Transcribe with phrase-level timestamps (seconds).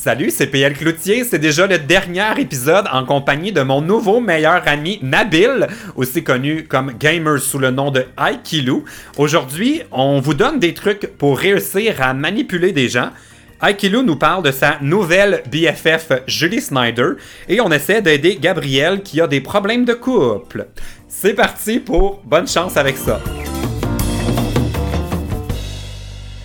[0.00, 1.24] Salut, c'est PL Cloutier.
[1.24, 6.62] C'est déjà le dernier épisode en compagnie de mon nouveau meilleur ami Nabil, aussi connu
[6.68, 8.84] comme Gamer sous le nom de Aikilu.
[9.16, 13.10] Aujourd'hui, on vous donne des trucs pour réussir à manipuler des gens.
[13.60, 17.14] Aikilu nous parle de sa nouvelle BFF Julie Snyder
[17.48, 20.68] et on essaie d'aider Gabriel qui a des problèmes de couple.
[21.08, 23.20] C'est parti pour bonne chance avec ça.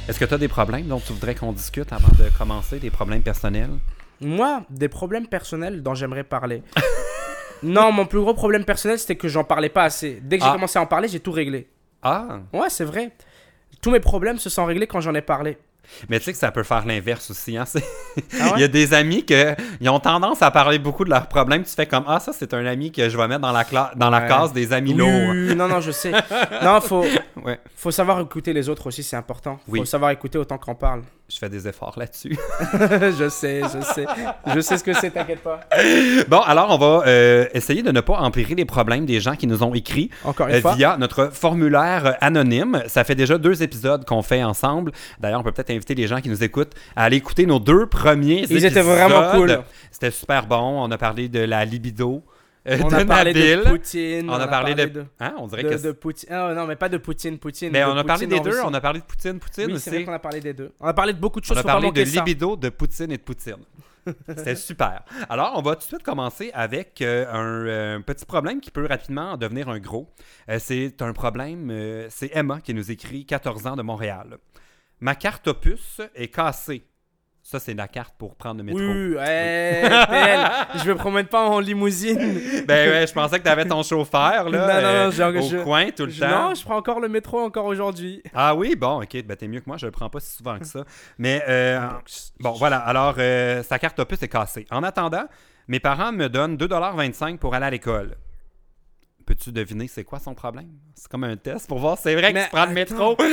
[0.07, 2.89] Est-ce que tu as des problèmes dont tu voudrais qu'on discute avant de commencer, des
[2.91, 3.69] problèmes personnels?
[4.19, 6.61] Moi, des problèmes personnels dont j'aimerais parler.
[7.63, 10.19] non, mon plus gros problème personnel, c'était que j'en parlais pas assez.
[10.21, 10.53] Dès que j'ai Ah.
[10.53, 11.69] commencé à en parler, j'ai tout réglé.
[12.01, 13.11] Ah, Ouais, c'est vrai.
[13.81, 15.57] Tous mes problèmes se sont réglés quand j'en ai parlé.
[16.09, 17.57] Mais tu sais que ça peut faire l'inverse aussi.
[17.57, 17.65] Hein?
[17.73, 18.51] Ah ouais?
[18.57, 21.63] Il y a des amis que ils ont tendance à parler beaucoup de leurs problèmes.
[21.63, 23.95] Tu fais comme Ah, ça, c'est un ami que je vais mettre dans la, cla-
[23.95, 24.27] dans la Ouais.
[24.27, 25.33] case des amis lourds.
[25.55, 26.11] non, non, je sais.
[26.63, 27.05] non, faut,
[27.43, 29.57] Ouais, faut savoir écouter les autres aussi, c'est important.
[29.65, 29.85] Faut Oui.
[29.87, 31.01] savoir écouter autant qu'on parle.
[31.33, 32.37] Je fais des efforts là-dessus.
[32.71, 34.05] je sais, je sais.
[34.53, 35.61] Je sais ce que c'est, t'inquiète pas.
[36.27, 39.47] bon, alors, on va euh, essayer de ne pas empirer les problèmes des gens qui
[39.47, 40.09] nous ont écrit.
[40.23, 40.75] Encore une Euh, fois.
[40.75, 42.83] via notre formulaire euh, anonyme.
[42.87, 44.91] Ça fait déjà deux épisodes qu'on fait ensemble.
[45.19, 47.87] D'ailleurs, on peut peut-être inviter les gens qui nous écoutent à aller écouter nos deux
[47.87, 48.71] premiers Ils épisodes.
[48.71, 49.59] étaient vraiment cool.
[49.91, 50.83] C'était super bon.
[50.83, 52.23] On a parlé de la libido
[52.65, 53.57] On de a parlé Nabil.
[53.57, 54.29] de Poutine.
[54.29, 55.05] On a parlé de...
[55.19, 55.35] Hein?
[55.37, 55.81] On dirait de, que...
[55.81, 56.29] de Poutine.
[56.31, 57.71] Ah, non, mais pas de Poutine, Poutine.
[57.71, 58.59] Mais de on a parlé Poutine des deux.
[58.63, 59.83] On a parlé de Poutine, Poutine Oui, aussi.
[59.83, 60.71] c'est vrai qu'on a parlé des deux.
[60.79, 61.57] On a parlé de beaucoup de choses.
[61.57, 63.57] On a parlé de libido, de Poutine et de Poutine.
[64.27, 65.03] C'était super.
[65.29, 68.85] Alors, on va tout de suite commencer avec euh, un euh, petit problème qui peut
[68.85, 70.09] rapidement devenir un gros.
[70.49, 74.37] Euh, c'est un problème, euh, c'est Emma qui nous écrit 14 ans de Montréal.
[74.99, 76.83] Ma carte opus est cassée.
[77.45, 78.79] Ça, c'est la carte pour prendre le métro.
[78.79, 79.17] Oui,
[80.81, 82.17] je me promène pas en limousine.
[82.65, 85.23] Ben ouais, je pensais que tu avais ton chauffeur là, Non, non, non, euh, j'ai-
[85.39, 86.29] au je- coin tout le Je- temps.
[86.49, 88.23] non, je prends encore le métro encore aujourd'hui.
[88.33, 90.57] Ah oui, bon, ok, ben t'es mieux que moi, je le prends pas si souvent
[90.57, 90.85] que ça.
[91.17, 91.81] Mais euh,
[92.39, 94.65] bon, voilà, alors euh, sa carte opus est cassée.
[94.71, 95.25] En attendant,
[95.67, 98.15] mes parents me donnent 2,25$ pour aller à l'école.
[99.25, 100.69] Peux-tu deviner c'est quoi son problème?
[100.95, 103.17] C'est comme un test pour voir, c'est vrai que Mais tu prends le métro.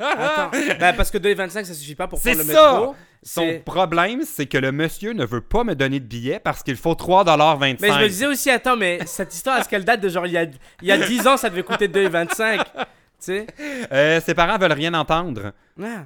[0.00, 0.50] Attends,
[0.80, 2.72] ben parce que 2,25 ça suffit pas pour prendre le ça!
[2.72, 2.94] métro.
[3.26, 6.62] Son C'est- problème, c'est que le monsieur ne veut pas me donner de billet parce
[6.62, 7.78] qu'il faut 3,25$.
[7.80, 10.32] Mais je me disais aussi, attends, mais cette histoire, est-ce qu'elle date de genre il
[10.34, 10.42] y a,
[10.82, 12.64] il y a 10 ans, ça devait coûter 2,25 Tu
[13.18, 13.46] sais?
[13.92, 15.52] Euh, ses parents veulent rien entendre.
[15.82, 16.04] Ah,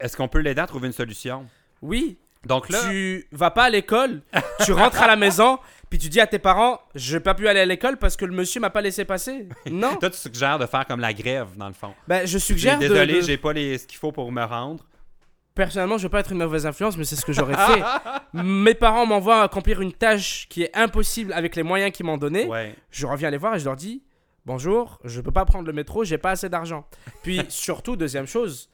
[0.00, 1.46] Est-ce qu'on peut l'aider à trouver une solution?
[1.80, 4.22] Oui, Donc là, tu vas pas à l'école,
[4.64, 7.48] tu rentres à la maison, puis tu dis à tes parents, je vais pas pu
[7.48, 9.48] aller à l'école parce que le monsieur m'a pas laissé passer.
[9.70, 9.96] Non.
[9.96, 11.94] toi, tu suggères de faire comme la grève, dans le fond.
[12.06, 14.42] Ben, je J'ai- suggère de- Désolé, de, j'ai pas les, ce qu'il faut pour me
[14.44, 14.84] rendre.
[15.54, 17.82] Personnellement, je veux pas être une mauvaise influence, mais c'est ce que j'aurais fait.
[18.32, 22.46] Mes parents m'envoient accomplir une tâche qui est impossible avec les moyens qu'ils m'ont donnés.
[22.46, 22.76] Ouais.
[22.92, 24.02] Je reviens les voir et je leur dis
[24.46, 26.86] Bonjour, je peux pas prendre le métro, j'ai pas assez d'argent.
[27.22, 28.70] Puis surtout, deuxième chose,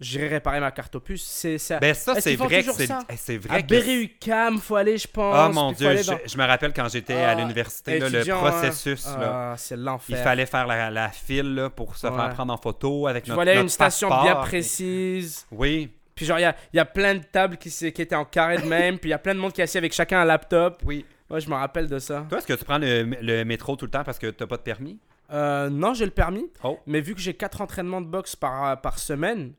[0.00, 1.22] j'irai réparer ma carte opus.
[1.22, 1.78] C'est ça.
[1.78, 5.34] Ben ça, c'est vrai que c'est c'est à vrai que faut aller, je pense.
[5.36, 8.06] Ah mon dieu, aller je, dans- je me rappelle quand j'étais à Ah, l'université, le
[8.08, 8.50] étudiant, hein.
[8.50, 10.22] processus, là, Ah, c'est il l'enfer.
[10.22, 12.14] fallait faire la, la file là, pour se Ouais.
[12.16, 15.46] faire prendre en photo avec Tu notre, notre une station bien précise.
[15.50, 18.14] Oui, Puis genre, il y a, il y a plein de tables qui, qui étaient
[18.14, 18.98] en carré de même.
[18.98, 20.82] puis il y a plein de monde qui est assis avec chacun un laptop.
[20.84, 21.04] oui.
[21.30, 22.26] Moi, je me rappelle de ça.
[22.28, 24.58] Toi, est-ce que tu prends le, le métro tout le temps parce que t'as pas
[24.58, 24.98] de permis?
[25.32, 26.50] Euh, non, j'ai le permis.
[26.62, 26.78] Oh.
[26.86, 29.52] Mais vu que j'ai 4 entraînements de boxe par, par semaine,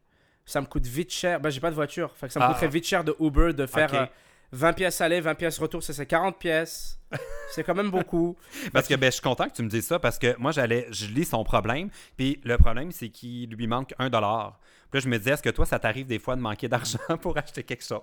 [0.45, 1.39] ça me coûte vite cher.
[1.39, 2.15] Bah, j'ai pas de voiture.
[2.15, 2.49] Fait que ça me Ah.
[2.49, 3.99] coûterait vite cher de Uber de faire Ok.
[3.99, 4.05] euh,
[4.51, 5.81] 20 pièces aller, 20 pièces retour.
[5.83, 6.99] Ça, c'est 40 pièces.
[7.51, 8.37] c'est quand même beaucoup.
[8.71, 10.87] Parce que ben, je suis content que tu me dises ça parce que moi, j'allais,
[10.91, 11.89] je lis son problème.
[12.15, 14.59] Puis le problème, c'est qu'il lui manque un dollar.
[14.91, 16.99] Puis là, je me disais, est-ce que toi, ça t'arrive des fois de manquer d'argent
[17.21, 18.01] pour acheter quelque chose?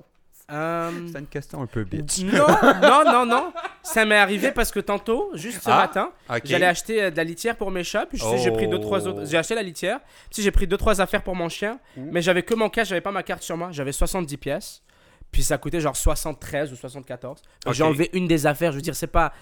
[0.51, 2.21] Euh, C'est une question un peu bitch.
[2.25, 2.47] non,
[2.83, 3.53] non, non, non.
[3.83, 6.13] Ça m'est arrivé parce que tantôt, juste ce Ah, matin,
[6.45, 8.07] j'allais acheter euh, de la litière pour mes chats.
[8.07, 9.11] Puis je sais, j'ai pris deux, trois Oh.
[9.11, 9.25] autres.
[9.27, 10.01] J'ai acheté la litière.
[10.33, 11.79] Puis j'ai pris deux, trois affaires pour mon chien.
[11.97, 12.09] Ouh.
[12.13, 13.69] Mais j'avais que mon cash, j'avais pas ma carte sur moi.
[13.73, 14.83] J'avais 70 pièces.
[15.31, 17.41] Puis ça coûtait genre 73 ou 74.
[17.65, 18.73] Fait que J'ai enlevé une des affaires.
[18.73, 19.33] Je veux dire, c'est pas.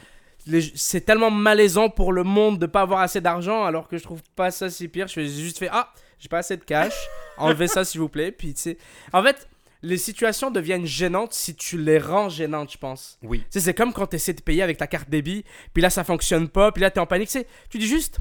[0.47, 4.03] les- C'est tellement malaisant pour le monde de pas avoir assez d'argent alors que je
[4.05, 5.09] trouve pas ça si pire.
[5.09, 6.95] Je fais- juste fait Ah, j'ai pas assez de cash.
[7.37, 8.31] Enlevez ça s'il vous plaît.
[8.33, 8.79] Puis tu sais.
[9.13, 9.49] En fait,
[9.83, 13.19] les situations deviennent gênantes si tu les rends gênantes, je pense.
[13.23, 13.45] Oui.
[13.51, 16.05] Tu c'est comme quand tu essaies de payer avec ta carte débit, puis là ça
[16.05, 17.31] fonctionne pas, puis là t'es en panique.
[17.31, 18.19] Tu tu dis juste,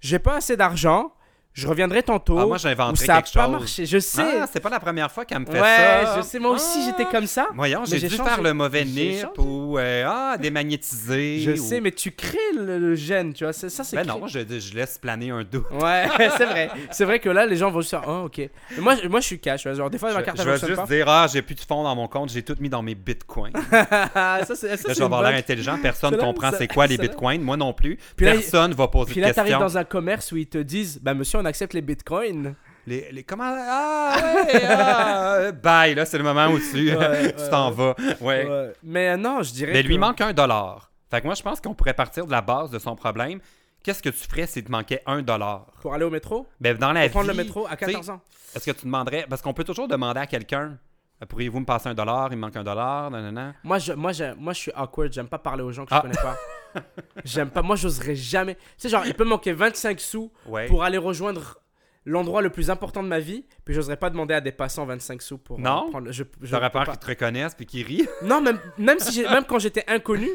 [0.00, 1.12] j'ai pas assez d'argent,
[1.52, 2.38] je reviendrai tantôt.
[2.38, 3.52] Ah, moi, ou j'inventerais ça a quelque pas chose.
[3.52, 3.86] marché.
[3.86, 4.22] Je sais.
[4.42, 6.14] Ah, c'est pas la première fois qu'elle me fait ouais, ça.
[6.18, 6.38] je sais.
[6.38, 6.86] Moi aussi Ah.
[6.96, 7.48] j'étais comme ça.
[7.54, 8.30] Voyons, j'ai j'ai dû changé.
[8.30, 11.40] faire le mauvais J'ai nip ou euh, ah, démagnétiser.
[11.40, 13.52] Je ou- sais, mais tu crées le, le gène, tu vois.
[13.52, 13.96] Ça c'est.
[13.96, 15.64] Ben non, je, je laisse planer un doute.
[15.72, 16.06] Ouais,
[16.36, 16.70] c'est vrai.
[16.92, 18.38] C'est vrai que là les gens vont juste faire, oh ok.
[18.38, 18.50] Mais
[18.80, 19.66] moi, je- moi je suis cash.
[19.66, 19.74] ouais.
[19.74, 20.86] Genre des fois Je, ma carte je elle vais juste pas.
[20.86, 23.52] dire ah, j'ai plus de fonds dans mon compte, j'ai tout mis dans mes bitcoins.
[23.72, 24.76] ça c'est.
[24.76, 27.96] je vais avoir l'air intelligent, personne comprend c'est quoi les bitcoins, moi non plus.
[28.16, 29.66] Puis personne va poser Puis de là t'arrives questions.
[29.66, 32.54] dans un commerce où ils te disent, bah monsieur on accepte les bitcoins.
[32.86, 33.44] les, les comment?
[33.56, 38.72] Ah ouais ah, bye là c'est le moment où tu Ouais, tu t'en vas ouais.
[38.82, 39.72] Mais non, je dirais.
[39.72, 42.30] mais lui que- manque un dollar fait que moi je pense qu'on pourrait partir de
[42.30, 43.40] la base de son problème
[43.82, 45.66] qu'est-ce que tu ferais s'il te manquait un dollar?
[45.80, 46.46] Pour aller au métro?
[46.60, 48.20] Ben dans la Pour prendre le vie, métro à tu sais, 14 ans.
[48.54, 50.78] est-ce que tu demanderais parce qu'on peut toujours demander à quelqu'un
[51.26, 52.28] pourriez-vous me passer un dollar?
[52.32, 53.54] Il me manque un dollar nanana.
[53.64, 55.12] Moi je, moi, je, moi, je suis awkward.
[55.12, 55.96] J'aime pas parler aux gens que Ah.
[55.96, 56.36] je connais pas.
[57.24, 57.62] J'aime pas.
[57.62, 58.54] Moi, j'oserais jamais.
[58.54, 61.58] Tu sais, genre, il peut me manquer 25 sous ouais pour aller rejoindre
[62.06, 63.44] l'endroit le plus important de ma vie.
[63.64, 65.58] Puis, j'oserais pas demander à des passants 25 sous pour.
[65.58, 65.90] euh, Non?
[65.90, 66.10] prendre.
[66.12, 66.92] Je, je J'aurais peux peur pas.
[66.92, 68.08] qu'ils te reconnaissent puis qu'ils rient?
[68.22, 70.28] Non, même, même, si même quand j'étais inconnu,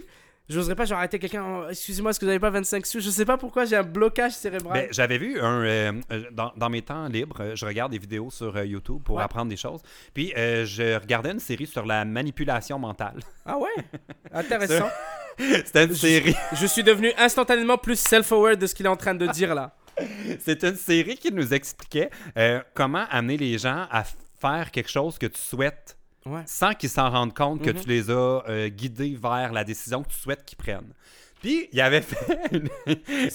[0.49, 1.69] j'oserais pas genre arrêter quelqu'un.
[1.69, 2.99] Excusez-moi, est-ce que vous avez pas 25 sous?
[2.99, 4.73] Je sais pas pourquoi j'ai un blocage cérébral.
[4.73, 5.61] Ben, j'avais vu un.
[5.63, 9.17] euh, euh, dans, dans mes temps libres, euh, je regarde des vidéos sur YouTube pour
[9.17, 9.23] Ouais.
[9.23, 9.81] apprendre des choses.
[10.13, 13.19] Puis euh, je regardais une série sur la manipulation mentale.
[13.45, 13.69] Ah ouais?
[14.33, 14.89] Intéressant.
[15.37, 16.35] C'était une série.
[16.53, 19.75] Je suis devenu instantanément plus self-aware de ce qu'il est en train de dire là.
[20.39, 24.03] C'est une série qui nous expliquait euh, comment amener les gens à
[24.39, 26.41] faire quelque chose que tu souhaites Ouais.
[26.47, 27.81] sans qu'ils s'en rendent compte que Mhm.
[27.81, 28.13] tu les as
[28.49, 30.93] euh, guidés vers la décision que tu souhaites qu'ils prennent.
[31.41, 32.39] Puis, il avait fait.
[32.51, 32.69] une-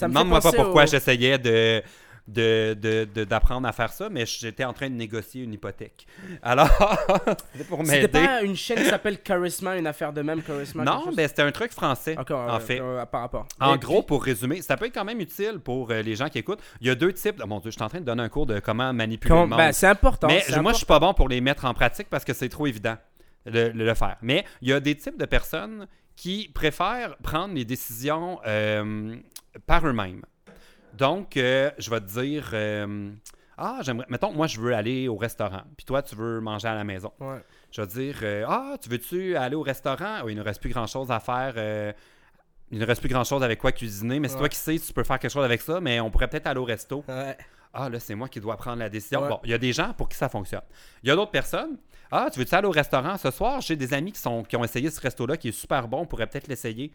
[0.09, 1.83] Demande-moi pas pourquoi au- j'essayais de.
[2.33, 6.07] De- de- de- d'apprendre à faire ça, mais j'étais en train de négocier une hypothèque.
[6.43, 6.69] Alors,
[7.53, 8.09] c'était pour C'était m'aider.
[8.27, 11.17] pas une chaîne qui s'appelle Charisma, une affaire de même Charisma Non, chose?
[11.17, 12.81] ben c'était un truc français, en fait.
[12.81, 13.47] ouais, par rapport.
[13.61, 16.29] En gros, puis- pour résumer, ça peut être quand même utile pour euh, les gens
[16.29, 16.61] qui écoutent.
[16.81, 17.37] Il y a deux types.
[17.39, 19.47] de- mon Dieu, je suis en train de donner un cours de comment manipuler le
[19.47, 19.57] monde.
[19.59, 20.27] ben, c'est important.
[20.29, 22.49] Mais je- moi, je suis pas bon pour les mettre en pratique parce que c'est
[22.49, 22.97] trop évident
[23.47, 24.17] de, de le faire.
[24.23, 25.87] Mais il y a des types de personnes
[26.17, 29.17] qui préfèrent prendre les décisions euh,
[29.67, 30.23] par eux-mêmes.
[30.97, 33.11] Donc, euh, je vais te dire, euh,
[33.57, 36.75] ah, j'aimerais, mettons, moi, je veux aller au restaurant, puis toi, tu veux manger à
[36.75, 37.13] la maison.
[37.21, 37.43] Ouais.
[37.71, 40.21] Je vais te dire, euh, ah, tu veux-tu aller au restaurant?
[40.25, 41.95] Oui, il ne reste plus grand-chose à faire.
[42.73, 44.41] il ne reste plus grand-chose avec quoi cuisiner, mais c'est Ouais.
[44.41, 46.61] toi qui sais, tu peux faire quelque chose avec ça, mais on pourrait peut-être aller
[46.61, 47.05] au resto.
[47.09, 47.37] Ouais.
[47.73, 49.27] Ah, là, c'est moi qui dois prendre la décision.
[49.29, 50.63] Bon, il y a des gens pour qui ça fonctionne.
[51.05, 51.79] Il y a d'autres personnes.
[52.11, 53.61] Ah, tu veux-tu aller au restaurant ce soir?
[53.61, 56.01] J'ai des amis qui, sont, qui ont essayé ce resto-là qui est super bon.
[56.01, 56.93] On pourrait peut-être l'essayer.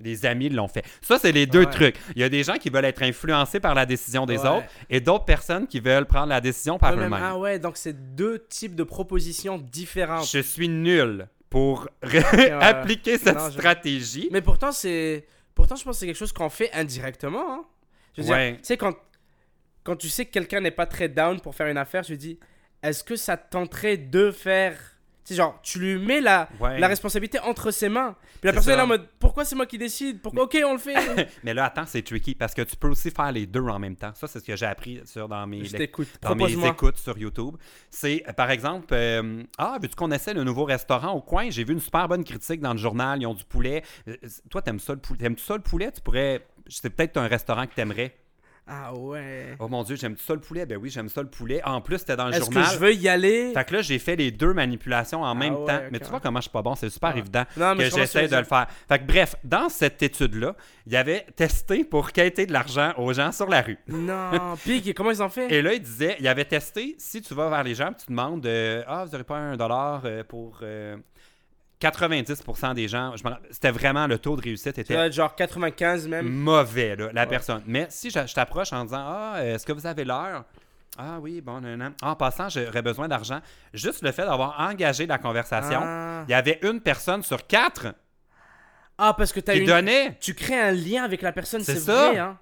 [0.00, 0.84] Des amis l'ont fait.
[1.02, 1.70] Ça, c'est les deux Ouais.
[1.70, 1.96] trucs.
[2.16, 4.48] Il y a des gens qui veulent être influencés par la décision des Ouais.
[4.48, 7.12] autres et d'autres personnes qui veulent prendre la décision par eux-mêmes.
[7.12, 10.26] ah ouais, donc c'est deux types de propositions différentes.
[10.30, 11.88] Je suis nul pour
[12.60, 14.28] appliquer cette Non, je- stratégie.
[14.32, 15.26] Mais pourtant, c'est.
[15.54, 17.52] Pourtant, je pense que c'est quelque chose qu'on fait indirectement.
[17.52, 17.64] hein.
[18.16, 18.52] Je veux Ouais.
[18.52, 18.94] dire, tu sais, quand,
[19.84, 22.38] quand tu sais que quelqu'un n'est pas très down pour faire une affaire, je dis,
[22.82, 24.78] est-ce que ça te tenterait de faire.
[25.24, 26.78] Tu sais, genre, tu lui mets la, Ouais.
[26.80, 28.16] la responsabilité entre ses mains.
[28.22, 30.20] Puis la C'est personne est là en mode, pourquoi c'est moi qui décide?
[30.22, 30.44] Pourquoi?
[30.44, 30.94] Ok, on le fait.
[31.44, 33.96] Mais là, attends, c'est tricky parce que tu peux aussi faire les deux en même
[33.96, 34.12] temps.
[34.14, 35.62] Ça, c'est ce que j'ai appris sur, dans mes
[36.22, 37.56] dans mes écoutes sur YouTube.
[37.90, 41.50] C'est, par exemple, euh, Ah, veux-tu qu'on essaie le nouveau restaurant au coin?
[41.50, 43.20] J'ai vu une super bonne critique dans le journal.
[43.20, 43.82] Ils ont du poulet.
[44.08, 44.16] Euh,
[44.50, 45.18] toi, t'aimes ça le poulet?
[45.20, 45.92] T'aimes-tu ça le poulet?
[45.92, 46.46] Tu pourrais.
[46.68, 48.14] C'est peut-être un restaurant que t'aimerais.
[48.72, 49.56] Ah ouais.
[49.58, 50.64] Oh mon Dieu, j'aime-tu ça le poulet?
[50.64, 51.60] Ben oui, j'aime ça le poulet.
[51.64, 52.70] En plus, c'était dans le Est-ce que journal.
[52.72, 53.50] je veux y aller?
[53.52, 55.80] Fait que là, j'ai fait les deux manipulations en même ouais, temps.
[55.90, 56.76] Mais tu vois comment je suis pas bon?
[56.76, 57.18] C'est super Ouais.
[57.18, 58.68] évident Non, mais que j'essaie de le faire.
[58.88, 60.54] Fait que bref, dans cette étude-là,
[60.86, 63.78] il y avait testé pour quêter de l'argent aux gens sur la rue.
[63.88, 64.54] Non.
[64.64, 65.52] Puis, comment ils ont fait?
[65.52, 68.46] Et là, il disait, il avait testé, si tu vas vers les gens, tu demandes,
[68.46, 70.96] euh, ah, vous n'aurez pas un dollar euh, pour euh,
[71.80, 73.14] 90% des gens,
[73.50, 76.28] c'était vraiment le taux de réussite était genre 95 même.
[76.28, 77.26] mauvais, là, la Ouais.
[77.26, 77.62] personne.
[77.66, 80.44] Mais si je, je t'approche en disant, ah, est-ce que vous avez l'heure?
[80.98, 81.94] Ah oui, bon, non, non.
[82.02, 83.40] En passant, j'aurais besoin d'argent.
[83.72, 86.24] Juste le fait d'avoir engagé la conversation, Ah.
[86.28, 87.94] il y avait une personne sur quatre
[88.98, 89.66] Ah, parce que qui une...
[89.66, 90.18] donnait.
[90.20, 92.18] tu crées un lien avec la personne, C'est vrai.
[92.18, 92.38] Hein.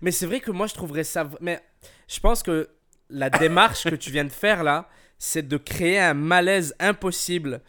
[0.00, 1.28] Mais c'est vrai que moi, je trouverais ça.
[1.40, 1.60] Mais
[2.06, 2.68] je pense que
[3.10, 4.88] la démarche que tu viens de faire là,
[5.18, 7.60] c'est de créer un malaise impossible.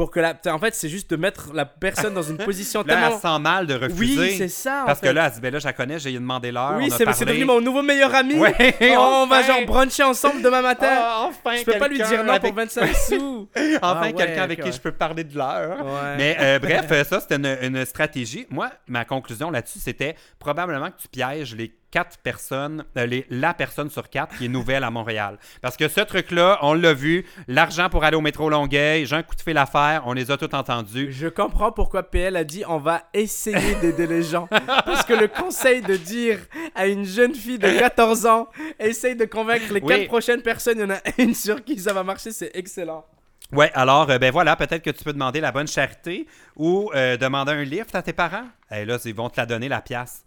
[0.00, 0.34] Pour que la.
[0.46, 3.14] En fait, c'est juste de mettre la personne dans une position Là, tellement.
[3.16, 4.18] elle sent mal de refuser.
[4.18, 4.84] Oui, c'est ça.
[4.84, 6.72] en Parce que là, elle se dit, ben là, je la connais, j'ai demandé l'heure.
[6.78, 8.36] Oui, c'est devenu mon nouveau meilleur ami.
[8.36, 8.54] Ouais,
[8.96, 10.88] Oh, on va genre bruncher ensemble demain matin.
[10.90, 13.48] Ah, enfin, je peux pas lui dire non avec- pour 25 sous.
[13.54, 15.84] Enfin, Ah ouais, quelqu'un avec qui je peux parler de l'heure.
[15.84, 16.16] Ouais.
[16.16, 18.46] Mais euh, bref, ça, c'était une, une stratégie.
[18.48, 23.52] Moi, ma conclusion là-dessus, c'était probablement que tu pièges les quatre personnes, euh, les, la
[23.54, 25.38] personne sur quatre qui est nouvelle à Montréal.
[25.60, 29.22] Parce que ce truc-là, on l'a vu, l'argent pour aller au métro Longueuil, j'ai un
[29.22, 31.12] coup de fil à faire, on les a tous entendus.
[31.12, 34.48] Je comprends pourquoi PL a dit on va essayer d'aider les gens.
[34.84, 36.38] Parce que le conseil de dire
[36.74, 39.88] à une jeune fille de 14 ans, essaye de convaincre les Oui.
[39.88, 43.04] quatre prochaines personnes, il y en a une sur qui ça va marcher, c'est excellent.
[43.52, 47.16] Ouais, alors, euh, ben voilà, peut-être que tu peux demander la bonne charité ou euh,
[47.16, 48.44] demander un lift à tes parents.
[48.70, 50.24] Et là, ils vont te la donner, la pièce.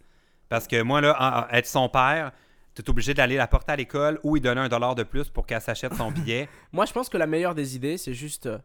[0.54, 2.30] Parce que moi, là, être son père,
[2.76, 5.28] tu es obligé d'aller la porter à l'école ou lui donner un dollar de plus
[5.28, 6.48] pour qu'elle s'achète son billet.
[6.72, 8.58] Moi, je pense que la meilleure des idées, c'est juste euh,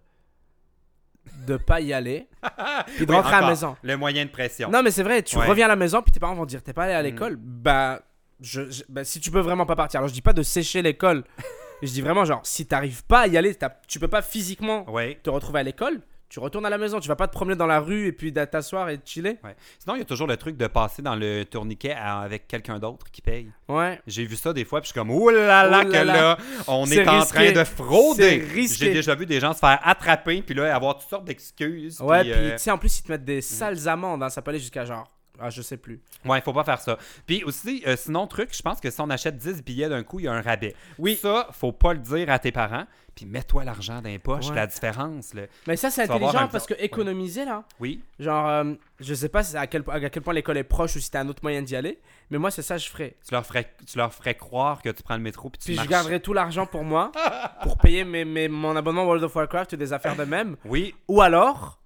[1.48, 2.28] de pas y aller,
[2.96, 3.76] puis de Oui, rentrer à la maison.
[3.82, 4.70] Le moyen de pression.
[4.70, 5.48] Non, mais c'est vrai, tu Ouais.
[5.48, 7.06] reviens à la maison, puis tes parents vont dire t'es pas allé à Mm.
[7.06, 8.02] l'école Bah,
[8.40, 10.82] je, je- bah, si tu peux vraiment pas partir, alors je dis pas de sécher
[10.82, 11.24] l'école.
[11.84, 13.56] je dis vraiment, genre, si t'arrives pas à y aller,
[13.88, 15.20] tu peux pas physiquement Ouais.
[15.24, 17.00] te retrouver à l'école, tu retournes à la maison.
[17.00, 19.38] Tu vas pas te promener dans la rue et puis t'asseoir et te chiller.
[19.44, 19.56] ouais.
[19.80, 22.78] Sinon, il y a toujours le truc de passer dans le tourniquet à- avec quelqu'un
[22.80, 23.52] d'autre qui paye.
[23.68, 24.00] Ouais.
[24.08, 26.38] J'ai vu ça des fois, puis je suis comme, oh là là, que là.
[26.68, 27.52] on est en risqué.
[27.52, 28.48] train de frauder.
[28.68, 32.00] J'ai déjà vu des gens se faire attraper, puis là, avoir toutes sortes d'excuses.
[32.02, 34.24] Ouais, puis, puis euh, tu sais, en plus, ils te mettent des sales amendes.
[34.24, 35.10] hein, Ça peut aller jusqu'à genre.
[35.42, 36.02] Ah, je sais plus.
[36.26, 36.98] Ouais, faut pas faire ça.
[37.26, 40.20] Puis aussi, euh, sinon, truc, je pense que si on achète 10 billets d'un coup,
[40.20, 40.76] il y a un rabais.
[40.98, 41.16] Oui.
[41.22, 42.86] Ça, faut pas le dire à tes parents.
[43.16, 44.56] Puis mets-toi l'argent dans les poches, Ouais.
[44.56, 45.34] la différence.
[45.34, 45.42] Là.
[45.68, 46.86] Mais ça, c'est intelligent parce que ouais.
[46.86, 48.02] économiser là, Oui.
[48.18, 51.12] genre, euh, je sais pas à quel, à quel point l'école est proche ou si
[51.12, 53.18] t'as un autre moyen d'y aller, mais moi, c'est ça que je ferais.
[53.28, 55.76] Tu leur, ferais, tu leur ferais croire que tu prends le métro, puis tu Puis
[55.84, 57.12] je garderais tout l'argent pour moi,
[57.64, 60.56] pour payer mes, mes- mon abonnement World of Warcraft ou des affaires de même.
[60.64, 61.82] Oui, Ou alors,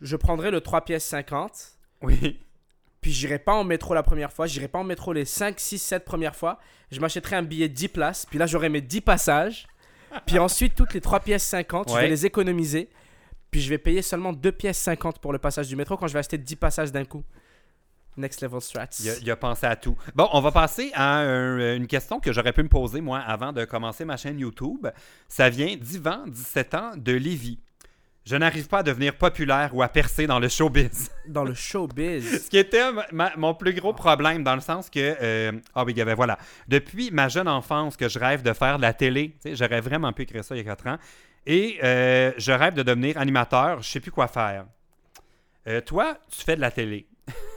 [0.00, 1.50] je prendrais le 3 pièces 50,
[2.02, 2.38] oui.
[3.08, 5.78] Puis j'irai pas en métro la première fois, j'irai pas en métro les 5, 6,
[5.78, 6.58] 7 premières fois.
[6.92, 9.66] Je m'achèterai un billet 10 places, puis là, j'aurai mes 10 passages.
[10.26, 12.90] Puis ensuite, toutes les 3 pièces 50, je vais les économiser.
[13.50, 16.12] Puis je vais payer seulement 2 pièces 50 pour le passage du métro quand je
[16.12, 17.24] vais acheter 10 passages d'un coup.
[18.18, 18.88] Next level strats.
[19.00, 19.96] Il a, il a pensé à tout.
[20.14, 23.54] Bon, on va passer à un- une question que j'aurais pu me poser, moi, avant
[23.54, 24.86] de commencer ma chaîne YouTube.
[25.28, 27.58] Ça vient d'Ivan, 17 ans, de Lévis.
[28.28, 31.10] Je n'arrive pas à devenir populaire ou à percer dans le showbiz.
[31.26, 32.44] Dans le showbiz.
[32.44, 35.16] Ce qui était ma- mon plus gros problème, dans le sens que.
[35.22, 36.36] euh, ah, oui, il y avait, voilà.
[36.68, 40.22] Depuis ma jeune enfance, que je rêve de faire de la télé, j'aurais vraiment pu
[40.22, 40.98] écrire ça il y a 4 ans.
[41.46, 44.66] Et euh, je rêve de devenir animateur, je sais plus quoi faire.
[45.66, 47.06] Euh, toi, tu fais de la télé.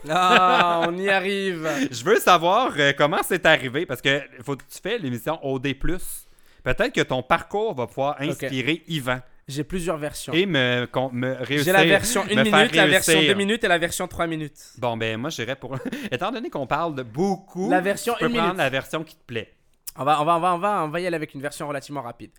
[0.08, 1.68] Ah, on y arrive.
[1.90, 5.74] Je veux savoir euh, comment c'est arrivé, parce que faut que tu fais l'émission OD.
[5.74, 10.32] Peut-être que ton parcours va pouvoir inspirer Yvan J'ai plusieurs versions.
[10.32, 11.64] et me, con- me réussir.
[11.64, 13.34] J'ai la version 1 me faire minute, la version réussir.
[13.34, 14.72] 2 minutes et la version 3 minutes.
[14.78, 15.76] Bon, ben moi, j'irais pour.
[16.12, 18.58] Étant donné qu'on parle de beaucoup, La version tu peux une prendre minute.
[18.58, 19.52] la version qui te plaît.
[19.96, 21.66] On va, on va, on va, on va, on va y aller avec une version
[21.68, 22.30] relativement rapide.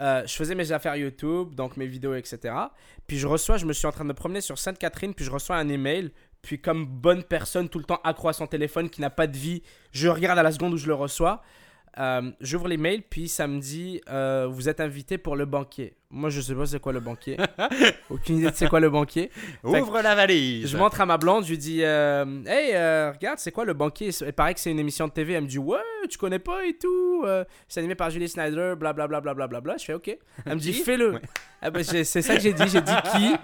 [0.00, 2.54] Euh, je faisais mes affaires YouTube, donc mes vidéos, etc.
[3.08, 5.30] Puis je reçois, je me suis en train de me promener sur Sainte-Catherine, puis je
[5.30, 6.12] reçois un email.
[6.40, 9.36] Puis comme bonne personne, tout le temps accro à son téléphone, qui n'a pas de
[9.36, 11.42] vie, je regarde à la seconde où je le reçois.
[11.98, 15.94] Euh, J'ouvre l'email, puis ça me dit euh, Vous êtes invité pour le banquier.
[16.10, 17.36] Moi, je sais pas c'est quoi le banquier.
[18.10, 19.30] Aucune idée de c'est quoi le banquier.
[19.62, 20.68] Fait Ouvre la valise.
[20.70, 23.74] Je montre à ma blonde, je lui dis euh, Hey, euh, regarde, c'est quoi le
[23.74, 24.10] banquier?
[24.26, 25.34] Il paraît que c'est une émission de TV.
[25.34, 25.78] Elle me dit Ouais,
[26.08, 27.24] tu connais pas et tout.
[27.68, 29.20] C'est animé par Julie Snyder, blablabla.
[29.20, 29.76] Bla, bla, bla, bla.
[29.76, 30.16] Je fais Ok.
[30.46, 30.72] Elle me dit?
[30.72, 31.14] Fais-le.
[31.14, 31.20] Ouais.
[31.60, 32.68] Ah bah, j'ai- c'est ça que j'ai dit.
[32.68, 33.34] J'ai dit qui?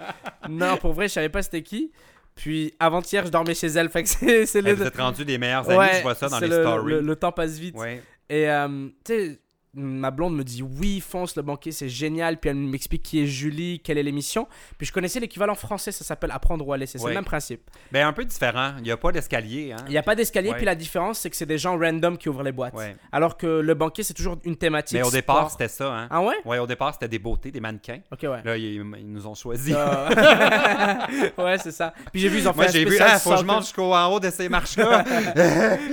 [0.49, 1.91] Non, pour vrai, je savais pas c'était qui.
[2.35, 3.89] Puis avant-hier, je dormais chez elle.
[3.89, 6.47] Fait que c'est vous êtes rendus des meilleurs amis, Ouais, je vois ça dans les
[6.47, 6.91] le- stories.
[6.93, 7.75] Le, le temps passe vite.
[7.77, 8.01] Ouais.
[8.29, 9.39] Et euh, tu sais,
[9.75, 12.39] ma blonde me dit oui, fonce le banquier, c'est génial.
[12.39, 14.47] Puis elle m'explique qui est Julie, quelle est l'émission.
[14.77, 16.97] Puis je connaissais l'équivalent français, ça s'appelle Apprendre ou laisser.
[16.97, 17.61] C'est le même principe.
[17.91, 18.73] Ben, un peu différent.
[18.77, 19.73] Il n'y a pas d'escalier.
[19.73, 19.83] Hein?
[19.87, 20.55] Il n'y a pas d'escalier, Ouais.
[20.57, 22.73] puis la différence, c'est que c'est des gens random qui ouvrent les boîtes.
[22.73, 22.95] Ouais.
[23.11, 24.97] Alors que le banquier, c'est toujours une thématique.
[24.97, 25.91] Mais au départ, c'était ça.
[25.91, 26.07] Hein?
[26.09, 26.35] Ah ouais?
[26.45, 27.99] Ouais, au départ, c'était des beautés, des mannequins.
[28.11, 28.41] Ok, ouais.
[28.43, 29.75] Là, ils, ils nous ont choisis.
[29.75, 30.09] Euh,
[31.37, 31.93] ouais, c'est ça.
[32.11, 33.93] Puis j'ai vu, ils ont fait Moi, j'ai vu, ah, faut que je mange jusqu'au
[33.93, 35.03] en haut de ces marches-là.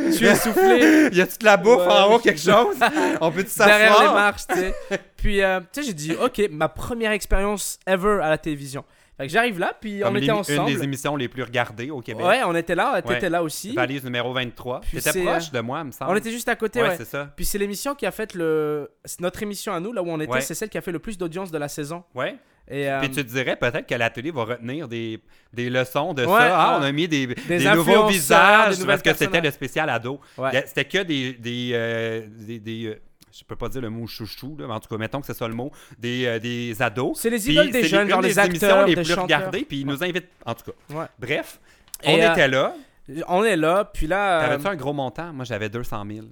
[0.06, 1.92] Je suis essoufflé y a-tu de la bouffe Ouais.
[1.92, 2.76] en haut, quelque chose?
[3.20, 3.71] On peut-tu s'asseoir?
[3.78, 4.74] Derrière les marches, tu sais.
[5.16, 8.84] Puis, euh, tu sais, j'ai dit, ok, ma première expérience ever à la télévision.
[9.16, 10.70] Fait que j'arrive là, puis Comme on était ensemble.
[10.70, 12.24] une des émissions les plus regardées au Québec.
[12.24, 13.28] Ouais, on était là, t'étais Ouais.
[13.28, 13.74] là aussi.
[13.74, 14.80] Valise numéro 23.
[14.80, 16.10] Puis T'étais proche euh, de moi, me semble.
[16.10, 16.94] On était juste à côté, ouais, ouais.
[16.96, 17.28] c'est ça.
[17.36, 18.90] Puis c'est l'émission qui a fait le.
[19.04, 20.40] c'est Notre émission à nous, là où on était, Ouais.
[20.40, 22.02] c'est celle qui a fait le plus d'audience de la saison.
[22.14, 22.36] Ouais.
[22.68, 25.20] Et, euh, Puis tu te dirais peut-être que la télé va retenir des,
[25.52, 26.58] des leçons de Ouais, ça.
[26.58, 30.20] Ah, on a mis des, des, nouveaux visages des parce que c'était le spécial ado.
[30.38, 30.50] Ouais.
[30.54, 31.34] Il C'était que des.
[31.34, 32.98] des, euh, des,
[33.36, 35.34] je peux pas dire le mot chouchou, là, mais en tout cas, mettons que c'est
[35.34, 35.70] ça le mot.
[35.98, 37.18] Des, euh, des ados.
[37.18, 39.24] C'est les idoles des jeunes, une genre des les émissions acteurs, les des plus chanteurs.
[39.24, 40.28] regardées, puis ils nous invitent.
[40.44, 40.94] En tout cas.
[40.94, 41.06] Ouais.
[41.18, 41.58] Bref,
[42.02, 42.74] Et, on euh, était là.
[43.28, 44.38] On est là, puis là.
[44.42, 45.32] euh, T'avais-tu un gros montant?
[45.32, 46.26] Moi, j'avais 200 000.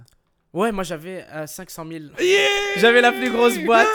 [0.52, 2.00] Ouais, moi j'avais euh, 500 000.
[2.21, 2.38] Yeah!
[2.78, 3.87] J'avais la plus grosse boîte.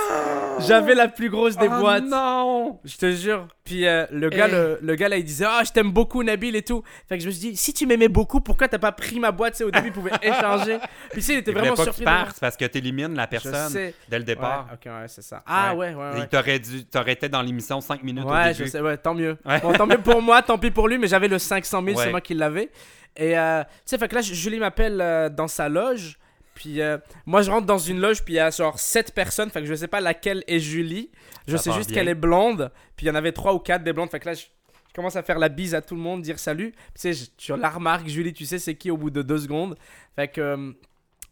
[0.59, 2.05] J'avais la plus grosse des Oh boîtes.
[2.05, 3.45] non Je te jure.
[3.65, 6.55] Puis euh, le gars, le, le gars là, il disait Ah, je t'aime beaucoup, Nabil
[6.55, 6.81] et tout.
[7.09, 9.31] Fait que je me suis dit Si tu m'aimais beaucoup, pourquoi t'as pas pris ma
[9.33, 9.55] boîte?
[9.55, 10.77] Sais, Au début, il pouvait échanger.
[11.12, 12.05] Puis tu sais, il était Il vraiment pas que tu surpris.
[12.05, 13.74] partes parce que t'élimines la personne
[14.07, 14.67] dès le départ.
[14.71, 15.43] Ouais, ok, ouais, c'est ça.
[15.45, 16.19] Ah ouais, ouais, ouais.
[16.19, 18.63] Il t'aurait dû, t'aurais été dans l'émission 5 minutes au Ouais, début.
[18.65, 19.38] je sais, ouais, tant mieux.
[19.45, 19.59] Ouais.
[19.59, 22.03] Bon, tant mieux pour moi, tant pis pour lui, mais j'avais le 500 000, Ouais.
[22.05, 22.69] c'est moi qui l'avais.
[23.17, 26.17] Et euh, tu sais, fait que là, Julie m'appelle euh, dans sa loge.
[26.55, 26.97] Puis euh,
[27.27, 29.50] moi, je rentre dans une loge, puis il y a genre 7 personnes.
[29.51, 31.12] Fait que je sais pas laquelle est Julie.
[31.47, 32.71] Je Ça sais juste qu'elle est blonde.
[32.95, 34.09] Puis il y en avait 3 ou 4 des blondes.
[34.09, 34.45] Fait que là, je,
[34.88, 36.71] je commence à faire la bise à tout le monde, dire salut.
[37.00, 39.75] Tu sais, tu la remarques, Julie, tu sais c'est qui au bout de 2 secondes.
[40.15, 40.71] Fait que euh,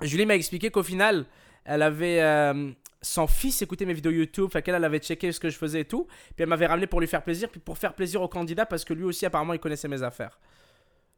[0.02, 1.26] Julie m'a expliqué qu'au final,
[1.66, 2.22] elle avait.
[2.22, 5.58] euh, son fils écoutait mes vidéos YouTube, fait qu'elle elle avait checké ce que je
[5.58, 6.06] faisais et tout.
[6.06, 8.86] Puis elle m'avait ramené pour lui faire plaisir, puis pour faire plaisir au candidat parce
[8.86, 10.40] que lui aussi apparemment il connaissait mes affaires.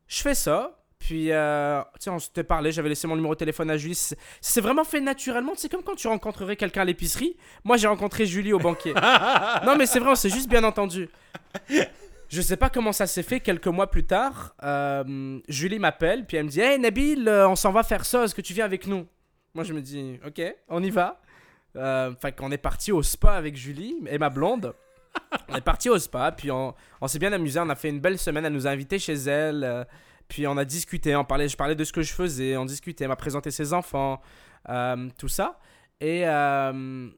[0.07, 3.38] Je fais ça, Puis, euh, tu sais, on s'était parlé, j'avais laissé mon numéro de
[3.38, 3.93] téléphone à Julie.
[3.93, 5.51] C'est- vraiment fait naturellement.
[5.55, 7.38] C'est comme quand tu rencontrerais quelqu'un à l'épicerie.
[7.63, 8.91] Moi, j'ai rencontré Julie au banquier.
[9.67, 11.07] non, mais c'est vrai, on s'est juste bien entendu.
[12.27, 13.39] Je sais pas comment ça s'est fait.
[13.39, 17.55] Quelques mois plus tard, euh, Julie m'appelle, puis elle me dit Hey Nabil, euh, on
[17.55, 18.24] s'en va faire ça.
[18.24, 19.05] Est-ce que tu viens avec nous?
[19.53, 21.21] Moi, je me dis Ok, on y va.
[21.75, 24.74] Euh, Fait qu'on est parti au spa avec Julie et ma blonde.
[25.50, 27.59] On est parti au spa, puis on, on s'est bien amusé.
[27.59, 28.43] On a fait une belle semaine.
[28.43, 29.85] Elle nous a invités chez elle.
[30.27, 31.15] Puis on a discuté.
[31.15, 32.58] On parlait, je parlais de ce que je faisais.
[32.58, 33.03] On discutait.
[33.05, 34.22] Elle m'a présenté ses enfants.
[34.70, 35.60] euh, tout ça.
[36.01, 37.10] Et, euh,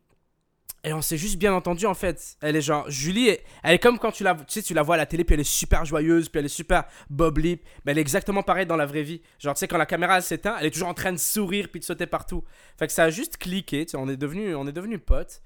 [0.84, 2.38] et on s'est juste bien entendu en fait.
[2.42, 2.90] Elle est genre.
[2.90, 3.30] Julie,
[3.64, 5.42] elle est comme quand tu la, tu tu la vois à la télé, puis elle
[5.42, 7.60] est super joyeuse, puis elle est super bubbly.
[7.86, 9.22] Mais elle est exactement pareil dans la vraie vie.
[9.40, 11.70] Genre, tu sais, quand la caméra elle s'éteint, elle est toujours en train de sourire,
[11.72, 12.44] puis de sauter partout.
[12.78, 13.86] Fait que ça a juste cliqué.
[13.96, 15.42] On est devenu, devenu potes.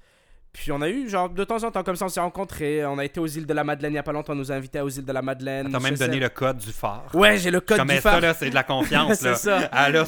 [0.52, 2.84] Puis on a eu, genre, de temps en temps, comme ça, on s'est rencontrés.
[2.84, 4.34] On a été aux îles de la Madeleine il y a pas longtemps.
[4.34, 5.70] On nous a invités aux îles de la Madeleine.
[5.72, 7.08] T'as même donné le code du phare.
[7.14, 8.20] Ouais, j'ai le code Comme du ça, phare.
[8.20, 9.14] là, c'est de la confiance.
[9.20, 9.34] C'est là.
[9.34, 9.58] ça.
[9.72, 10.04] Elle a,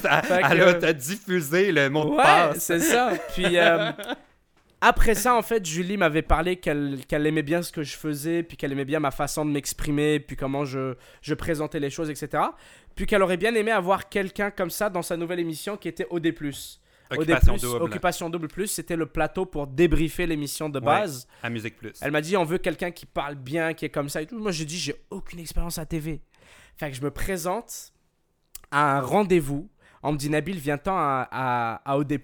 [0.50, 2.58] elle- que- diffusé le mot de Ouais, passe.
[2.58, 3.12] c'est ça.
[3.34, 3.90] Puis euh,
[4.82, 8.42] après ça, en fait, Julie m'avait parlé qu'elle qu'elle aimait bien ce que je faisais,
[8.42, 12.10] puis qu'elle aimait bien ma façon de m'exprimer, puis comment je, je présentais les choses,
[12.10, 12.42] etc.
[12.94, 16.06] Puis qu'elle aurait bien aimé avoir quelqu'un comme ça dans sa nouvelle émission qui était
[16.10, 16.34] OD+.
[17.10, 17.82] Occupation OD+, double.
[17.82, 20.84] Occupation double plus, c'était le plateau pour débriefer l'émission de Ouais.
[20.84, 21.26] base.
[21.42, 21.92] À Musique Plus.
[22.00, 24.38] Elle m'a dit on veut quelqu'un qui parle bien, qui est comme ça et tout.
[24.38, 26.20] Moi j'ai dit j'ai aucune expérience à TV.
[26.76, 27.92] Fait que je me présente
[28.70, 29.68] à un rendez-vous.
[30.02, 32.18] On me dit Nabil viens-t'en à, à, à OD+.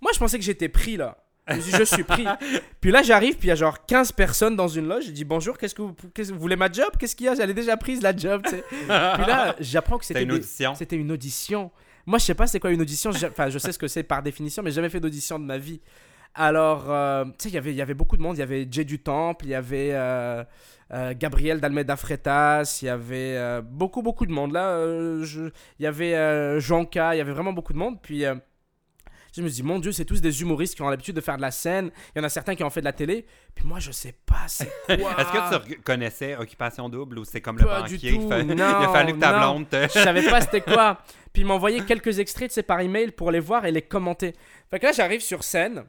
[0.00, 1.16] Moi je pensais que j'étais pris là.
[1.50, 2.26] Je me suis dit, je suis pris.
[2.82, 5.06] Puis là j'arrive, puis il y a genre 15 personnes dans une loge.
[5.06, 6.90] Je dis bonjour, qu'est-ce que vous, qu'est-ce que vous voulez ma job?
[6.98, 7.34] Qu'est-ce qu'il y a?
[7.34, 8.64] J'allais déjà prise la job, tu sais.
[8.70, 10.74] Puis là j'apprends que c'était une audition.
[10.74, 11.70] c'était une audition.
[12.08, 13.10] Moi, je sais pas c'est quoi une audition.
[13.10, 15.58] Enfin, je sais ce que c'est par définition, mais j'ai jamais fait d'audition de ma
[15.58, 15.82] vie.
[16.34, 18.36] Alors, euh, tu sais, il y avait- il y avait beaucoup de monde.
[18.36, 20.42] Il y avait Jay du Temple, il y avait euh,
[20.94, 24.52] euh, Gabriel d'Almeida Freitas, il y avait beaucoup, beaucoup de monde.
[24.52, 24.82] Là,
[25.22, 28.00] il y avait Jonka, il y avait vraiment beaucoup de monde.
[28.00, 28.24] Puis,
[29.36, 31.42] je me dis, mon Dieu, c'est tous des humoristes qui ont l'habitude de faire de
[31.42, 31.90] la scène.
[32.14, 33.26] Il y en a certains qui ont fait de la télé.
[33.54, 35.12] Puis moi, je sais pas c'est quoi.
[35.18, 35.32] Est-ce
[35.62, 38.10] que tu connaissais Occupation Double ou c'est comme le Pas du banquier?
[38.12, 38.28] il, tout.
[38.28, 39.38] fa- il Non, a fallu que ta non.
[39.38, 39.82] blonde te...
[39.82, 40.98] Je savais pas c'était quoi.
[41.32, 43.82] Puis il m'a envoyé quelques extraits de c'est par email pour les voir et les
[43.82, 44.34] commenter.
[44.70, 45.84] Fait que là, j'arrive sur scène.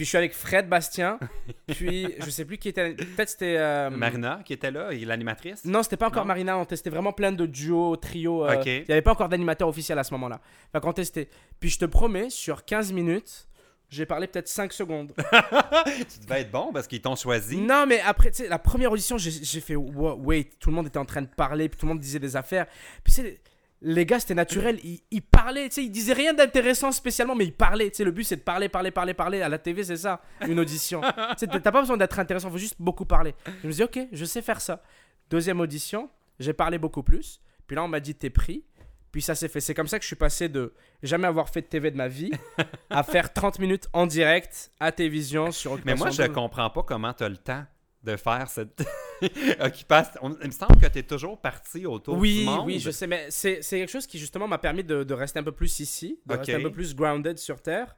[0.00, 1.18] Puis je suis avec Fred Bastien.
[1.66, 2.94] Puis je sais plus qui était.
[2.94, 3.56] Peut-être c'était.
[3.58, 5.62] euh, Marina qui était là, l'animatrice?
[5.66, 6.28] Non, c'était pas encore Non?
[6.28, 6.56] Marina.
[6.56, 8.46] On testait vraiment plein de duos, trios.
[8.46, 8.62] euh.
[8.64, 10.40] Il n'y avait pas encore d'animateur officiel à ce moment-là.
[10.72, 11.28] Fait qu'on testait.
[11.60, 13.46] Puis je te promets, sur 15 minutes,
[13.90, 15.12] j'ai parlé peut-être 5 secondes.
[15.84, 17.58] Tu devais être bon parce qu'ils t'ont choisi.
[17.58, 20.86] Non, mais après, tu sais, la première audition, j'ai fait Wow, wait, tout le monde
[20.86, 22.64] était en train de parler, puis tout le monde disait des affaires.
[23.04, 23.38] Puis, sais,
[23.82, 27.46] les gars, c'était naturel, ils, ils parlaient, tu sais, ils disaient rien d'intéressant spécialement, mais
[27.46, 27.90] ils parlaient.
[27.90, 29.40] Tu sais, le but, c'est de parler, parler, parler, parler.
[29.42, 31.00] À la TV, c'est ça, une audition.
[31.38, 33.34] tu t'as pas besoin d'être intéressant, faut juste beaucoup parler.
[33.62, 34.82] Je me dis, ok, je sais faire ça.
[35.30, 37.40] Deuxième audition, j'ai parlé beaucoup plus.
[37.66, 38.64] Puis là, on m'a dit, t'es pris.
[39.12, 39.60] Puis ça s'est fait.
[39.60, 42.06] C'est comme ça que je suis passé de jamais avoir fait de TV de ma
[42.06, 42.30] vie
[42.90, 46.34] à faire 30 minutes en direct à télévision sur Mais moi, je Double.
[46.34, 47.64] comprends pas comment tu as le temps
[48.02, 48.82] de faire cette
[49.60, 50.20] occupation.
[50.22, 52.66] On- Il me semble que tu es toujours parti autour Oui, du monde.
[52.66, 55.42] oui, je sais, mais c'est quelque chose qui justement m'a permis de, de rester un
[55.42, 57.96] peu plus ici, de rester un peu plus grounded sur Terre.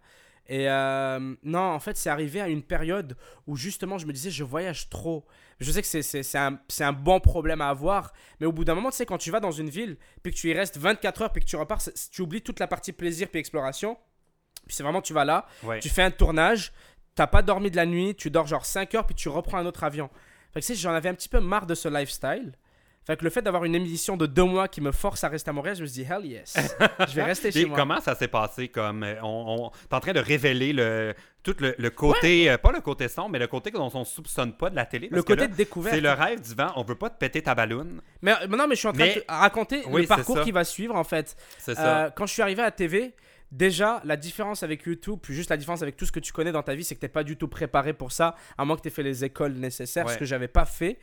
[0.48, 4.30] Et euh, non, en fait, c'est arrivé à une période où justement je me disais,
[4.30, 5.24] je voyage trop.
[5.60, 8.90] Je sais que c'est- un, un bon problème à avoir, mais au bout d'un moment,
[8.90, 11.32] tu sais, quand tu vas dans une ville, puis que tu y restes 24 heures,
[11.32, 13.96] puis que tu repars, tu oublies toute la partie plaisir puis exploration.
[14.66, 15.78] Puis c'est vraiment, tu vas là, Ouais.
[15.78, 16.72] tu fais un tournage,
[17.14, 19.66] t'as pas dormi de la nuit, tu dors genre 5 heures, puis tu reprends un
[19.66, 20.10] autre avion.
[20.52, 22.52] Fait que sais, j'en avais un petit peu marre de ce lifestyle.
[23.04, 25.50] Fait que le fait d'avoir une émission de deux mois qui me force à rester
[25.50, 26.54] à Montréal, je me suis dit, hell yes,
[27.08, 27.76] je vais rester chez Et moi.
[27.76, 28.68] comment ça s'est passé?
[28.68, 32.58] Comme euh, on, on- t'es en train de révéler le tout le, le côté euh,
[32.58, 35.24] pas le côté sombre mais le côté dont on soupçonne pas de la télé Le
[35.24, 35.96] côté là, de découverte.
[35.96, 38.68] c'est le rêve du vent on veut pas te péter ta balloune Mais euh, non,
[38.68, 40.94] mais je suis en train Mais- de te raconter Oui, le parcours qui va suivre
[40.94, 41.36] en fait.
[41.58, 43.12] c'est ça Euh, quand je suis arrivé à TV,
[43.52, 46.50] déjà, la différence avec YouTube, puis juste la différence avec tout ce que tu connais
[46.50, 48.82] dans ta vie, c'est que t'es pas du tout préparé pour ça, à moins que
[48.82, 50.98] tu aies fait les écoles nécessaires, ce que j'avais pas fait.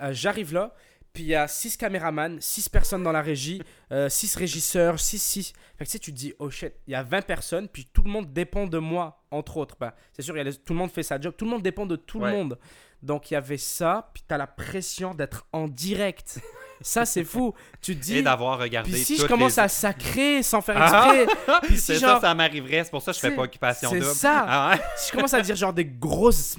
[0.00, 0.74] Euh, J'arrive là,
[1.12, 3.60] puis il y a 6 caméramans, 6 personnes dans la régie,
[4.08, 5.52] 6 régisseurs, 6, 6.
[5.76, 7.84] Fait que tu sais, tu te dis, oh shit, il y a 20 personnes, puis
[7.92, 9.76] tout le monde dépend de moi, entre autres.
[9.80, 11.50] Ben, c'est sûr, il y a les- tout le monde fait sa job, tout le
[11.50, 12.30] monde dépend de tout Ouais.
[12.30, 12.58] le monde.
[13.02, 16.40] Donc il y avait ça, puis t'as la pression d'être en direct.
[16.80, 17.54] Ça, c'est fou.
[17.80, 18.16] Tu te dis.
[18.18, 21.12] et d'avoir regardé Puis si je commence les- à sacrer sans faire Ah!
[21.14, 23.36] exprès, puis si c'est genre, ça ça m'arriverait c'est pour ça que je fais C'est-
[23.36, 24.44] pas occupation c'est double ça.
[24.48, 24.80] Ah ouais?
[24.96, 26.56] si je commence à dire genre des grosses,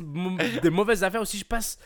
[0.61, 1.77] des mauvaises affaires, ou si je passe,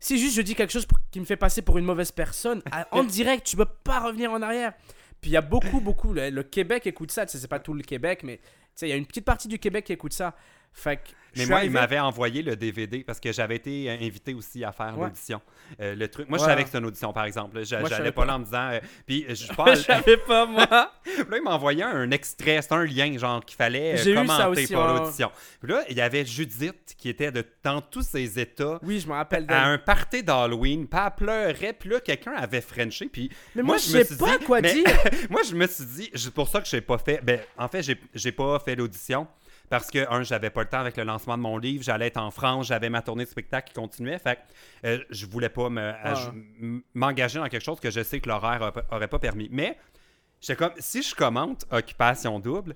[0.00, 2.62] si juste je dis quelque chose pour- qui me fait passer pour une mauvaise personne,
[2.92, 4.72] en direct, tu peux pas revenir en arrière.
[5.20, 7.58] Puis il y a beaucoup, beaucoup, le, le Québec écoute ça, tu sais, c'est pas
[7.58, 8.38] tout le Québec, mais
[8.82, 10.34] il y a une petite partie du Québec qui écoute ça.
[10.78, 11.02] Fait que.
[11.34, 14.32] je Mais moi, arrivé- il m'avait envoyé le DVD parce que j'avais été euh, invité
[14.34, 15.06] aussi à faire Ouais.
[15.06, 15.40] l'audition.
[15.80, 16.48] Euh, le truc, moi, je Ouais.
[16.50, 17.58] savais que c'était une audition, par exemple.
[17.60, 18.24] je J'allais pas pas.
[18.26, 18.68] là en me disant.
[18.72, 19.74] euh, puis je pas.
[19.74, 20.66] Je savais pas, moi.
[21.30, 24.84] Là, il m'a envoyé un extrait, c'était un lien, genre, qu'il fallait commenter aussi, pour
[24.84, 24.98] ouais.
[24.98, 25.30] l'audition.
[25.60, 29.08] Puis là, il y avait Judith qui était de, dans tous ses états Oui, je
[29.08, 33.62] me rappelle à un party d'Halloween, pas pleurait, puis là, quelqu'un avait frenché, puis Mais
[33.62, 34.84] moi, je me sais pas dit- quoi mais- dire.
[35.30, 37.82] moi, je me suis dit, c'est pour ça que j'ai pas fait, ben, en fait,
[38.14, 39.26] j'ai pas fait l'audition,
[39.70, 42.16] parce que, un, j'avais pas le temps avec le lancement de mon livre, j'allais être
[42.16, 45.68] en France, j'avais ma tournée de spectacle qui continuait, fait que euh, je voulais pas
[45.68, 45.92] me-
[46.60, 49.48] m- m'engager dans quelque chose que je sais que l'horaire aurait pas permis.
[49.50, 49.76] Mais,
[50.56, 52.74] comme, si je commente Occupation Double,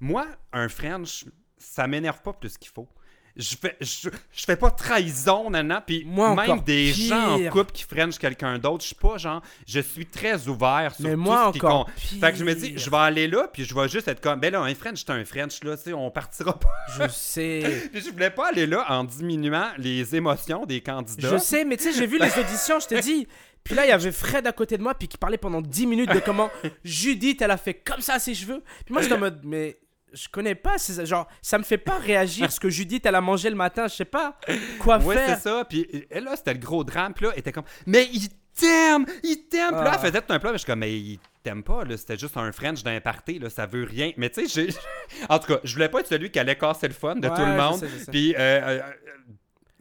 [0.00, 1.24] moi, un French,
[1.56, 2.88] ça m'énerve pas plus qu'il faut.
[3.36, 7.72] Je fais, je, je fais pas trahison, nana, puis Moi, même des gens en couple
[7.72, 11.20] qui frenchent quelqu'un d'autre, je suis pas genre, je suis très ouvert sur Mais tout
[11.20, 11.88] moi, ce qui compte.
[11.96, 12.20] pire.
[12.20, 14.38] Fait que je me dis, je vais aller là, puis je vais juste être comme,
[14.38, 16.68] ben là, un French, c'est un French, là, tu sais, on partira pas.
[16.96, 17.88] Je sais.
[17.92, 21.30] Puis je voulais pas aller là en diminuant les émotions des candidats.
[21.32, 23.26] Je sais, mais tu sais, j'ai vu les auditions, je t'ai dit.
[23.64, 25.86] Puis là, il y avait Fred à côté de moi, puis qui parlait pendant 10
[25.86, 26.50] minutes de comment
[26.84, 28.62] Judith, elle a fait comme ça à ses cheveux.
[28.84, 29.78] Puis moi, j'étais en mode, mais
[30.14, 33.20] je connais pas, c'est genre, ça me fait pas réagir ce que Judith, elle a
[33.20, 34.38] mangé le matin, je sais pas
[34.78, 35.36] quoi Ouais, faire.
[35.38, 35.64] c'est ça.
[35.68, 37.12] Puis et là, c'était le gros drame.
[37.14, 39.74] Puis là, elle était comme, mais il t'aime, il t'aime.
[39.74, 40.00] Puis là, Ah.
[40.00, 40.50] elle faisait tout un plat.
[40.52, 41.96] Mais je suis comme, mais il t'aime pas, là.
[41.96, 43.50] C'était juste un French d'un party, là.
[43.50, 44.12] Ça veut rien.
[44.16, 44.74] Mais tu sais, j'ai-
[45.28, 47.34] en tout cas, je voulais pas être celui qui allait casser le fun de Ouais,
[47.34, 47.80] tout le je monde.
[47.80, 48.10] sais, je sais.
[48.10, 48.80] Puis euh, euh, euh,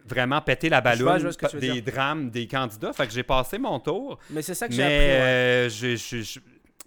[0.05, 2.93] vraiment péter la veux des drames des candidats.
[2.93, 4.19] Fait que j'ai passé mon tour.
[4.29, 4.95] Mais c'est ça que j'ai appris.
[4.95, 5.21] ouais.
[5.21, 6.39] euh, je- je- je-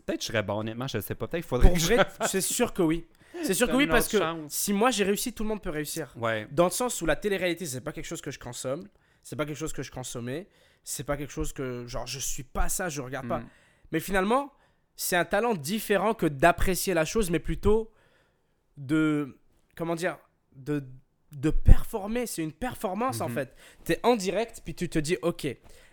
[0.04, 0.86] peut-être que je serais bon, honnêtement.
[0.86, 1.26] Je sais pas.
[1.26, 3.06] Peut-être qu'il faudrait Pour que je- vrai, c'est sûr que oui.
[3.46, 4.52] C'est sûr que oui, parce que chance.
[4.52, 6.12] si moi j'ai réussi, tout le monde peut réussir.
[6.16, 6.46] Ouais.
[6.50, 8.86] Dans le sens où la télé-réalité, c'est pas quelque chose que je consomme,
[9.22, 10.48] c'est pas quelque chose que je consommais,
[10.84, 13.40] c'est pas quelque chose que, genre, je suis pas ça, je regarde pas.
[13.40, 13.48] Mm.
[13.92, 14.52] Mais finalement,
[14.94, 17.92] c'est un talent différent que d'apprécier la chose, mais plutôt
[18.76, 19.38] de,
[19.76, 20.18] comment dire,
[20.54, 20.84] de,
[21.32, 22.26] de performer.
[22.26, 23.34] C'est une performance en Mhm.
[23.34, 23.56] fait.
[23.84, 25.46] T'es en direct, puis tu te dis, ok,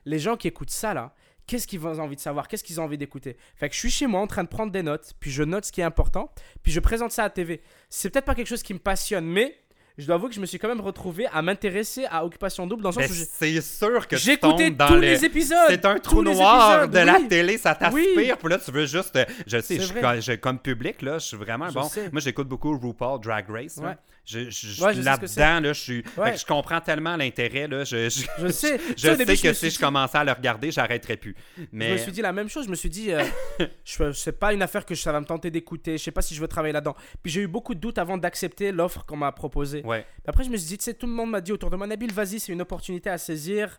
[0.06, 1.14] les gens qui écoutent ça là,
[1.48, 3.38] qu'est-ce qu'ils ont envie de savoir, qu'est-ce qu'ils ont envie d'écouter?
[3.56, 5.66] Fait que je suis chez moi en train de prendre des notes, puis je note
[5.66, 6.32] ce qui est important,
[6.64, 7.62] puis je présente ça à la TV.
[7.90, 9.58] C'est peut-être pas quelque chose qui me passionne, mais
[9.96, 12.82] je dois avouer que je me suis quand même retrouvé à m'intéresser à Occupation Double
[12.82, 15.58] dans le sens Ben, où c'est sûr que dans tous le- les épisodes.
[15.68, 18.04] C'est un trou noir de la télé, ça t'aspire.
[18.16, 18.32] Oui.
[18.40, 19.16] Puis là, tu veux juste.
[19.18, 21.84] euh, Je sais, je comme, public, là, je suis vraiment Je bon.
[21.84, 22.10] sais.
[22.12, 23.78] Moi, j'écoute beaucoup RuPaul Drag Race.
[23.78, 23.98] là.
[24.26, 26.04] Je, Ouais, là-dedans, là, je suis.
[26.18, 26.38] Ouais.
[26.38, 27.84] je comprends tellement l'intérêt, là.
[27.84, 28.26] Je, sais.
[28.40, 31.36] Je sais, au sais début, que si je commençais à le regarder, j'arrêterais plus.
[31.74, 32.66] Mais Je me suis dit la même chose.
[32.66, 33.24] Je me suis dit, euh,
[33.84, 35.98] je, c'est pas une affaire que ça va me tenter d'écouter.
[35.98, 36.96] Je sais pas si je veux travailler là-dedans.
[37.22, 39.84] Puis j'ai eu beaucoup de doutes avant d'accepter l'offre qu'on m'a proposée.
[39.84, 40.06] ouais.
[40.26, 41.86] Après, je me suis dit, tu sais, tout le monde m'a dit autour de moi,
[41.86, 43.78] Nabil, vas-y, c'est une opportunité à saisir.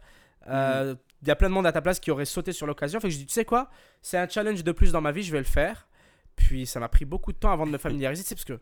[0.48, 0.98] Euh, Mhm.
[1.22, 3.00] Il y a plein de monde à ta place qui aurait sauté sur l'occasion.
[3.00, 3.70] Fait que je dis, tu sais quoi,
[4.02, 5.88] c'est un challenge de plus dans ma vie, je vais le faire.
[6.36, 8.58] Puis ça m'a pris beaucoup de temps avant de me familiariser, tu sais, parce que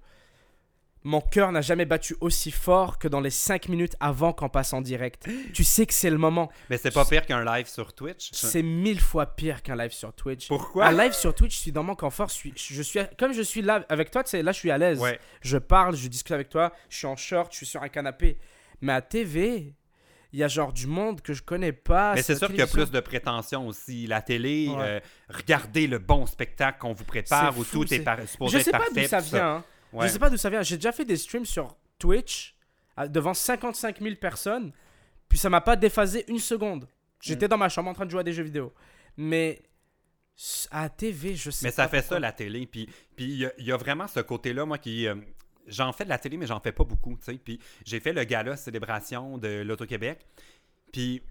[1.05, 4.73] mon cœur n'a jamais battu aussi fort que dans les 5 minutes avant qu'on passe
[4.73, 5.29] en direct.
[5.53, 6.51] Tu sais que c'est le moment.
[6.71, 8.31] Mais c'est pas pire qu'un live sur Twitch.
[8.33, 10.47] C'est mille fois pire qu'un live sur Twitch.
[10.49, 10.87] Pourquoi?
[10.87, 12.29] Un live sur Twitch, je suis dans mon confort.
[12.29, 14.71] Je suis, je suis, comme je suis là avec toi, tu sais, là, je suis
[14.71, 15.01] à l'aise.
[15.01, 15.19] Ouais.
[15.41, 18.39] Je parle, je discute avec toi, je suis en short, je suis sur un canapé.
[18.81, 19.75] Mais à TV,
[20.33, 22.15] il y a genre du monde que je connais pas.
[22.15, 24.07] Mais c'est sûr qu'il y a plus de prétention aussi.
[24.07, 24.77] La télé, Ouais.
[24.81, 28.63] euh, regardez le bon spectacle qu'on vous prépare où fou, tout est, par- supposé Je
[28.65, 29.57] sais être pas d'où ça vient.
[29.57, 29.65] hein.
[29.93, 30.07] Ouais.
[30.09, 30.63] Je sais pas d'où ça vient.
[30.63, 32.55] J'ai déjà fait des streams sur Twitch
[32.97, 34.73] à- devant 55 000 personnes.
[35.29, 36.85] Puis ça m'a pas déphasé une seconde.
[36.85, 36.89] Mm.
[37.21, 38.73] J'étais dans ma chambre en train de jouer à des jeux vidéo.
[39.17, 39.63] Mais
[40.71, 41.77] à TV, je sais Mais pas.
[41.85, 42.17] ça fait pourquoi.
[42.17, 42.67] ça, la télé.
[42.67, 45.07] Puis puis il y, a- il y a vraiment ce côté-là, moi, qui.
[45.07, 45.15] euh,
[45.67, 47.17] j'en fais de la télé, mais j'en fais pas beaucoup.
[47.19, 47.35] tu sais.
[47.39, 50.27] Puis j'ai fait le gala célébration de l'Auto-Québec.
[50.93, 51.23] Puis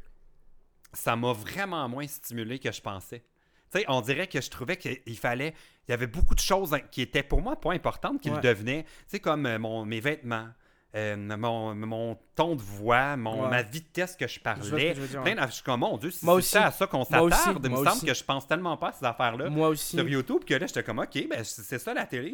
[0.93, 3.23] ça m'a vraiment moins stimulé que je pensais.
[3.71, 5.53] Tu sais, on dirait que je trouvais qu'il fallait.
[5.87, 8.35] Il y avait beaucoup de choses qui étaient pour moi pas importantes qui Ouais.
[8.35, 8.83] le devenaient.
[8.83, 10.47] Tu sais, comme euh, mon, mes vêtements.
[10.93, 13.49] euh, mon, mon ton de voix, mon, Ouais.
[13.49, 14.93] ma vitesse que je Je que parlais.
[14.93, 15.07] dire, ouais.
[15.33, 15.47] d'affaires.
[15.47, 18.05] Je suis comme, mon Dieu, si c'est à ça qu'on s'attarde, il me semble aussi.
[18.05, 19.95] que je pense tellement pas à ces affaires-là Moi aussi.
[19.95, 22.33] sur YouTube que là, j'étais comme, OK, ben, c'est ça la télé.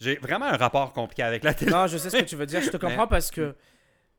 [0.00, 1.70] J'ai vraiment un rapport compliqué avec la télé.
[1.70, 2.60] Non, je sais ce que tu veux dire.
[2.60, 3.54] Je te comprends parce que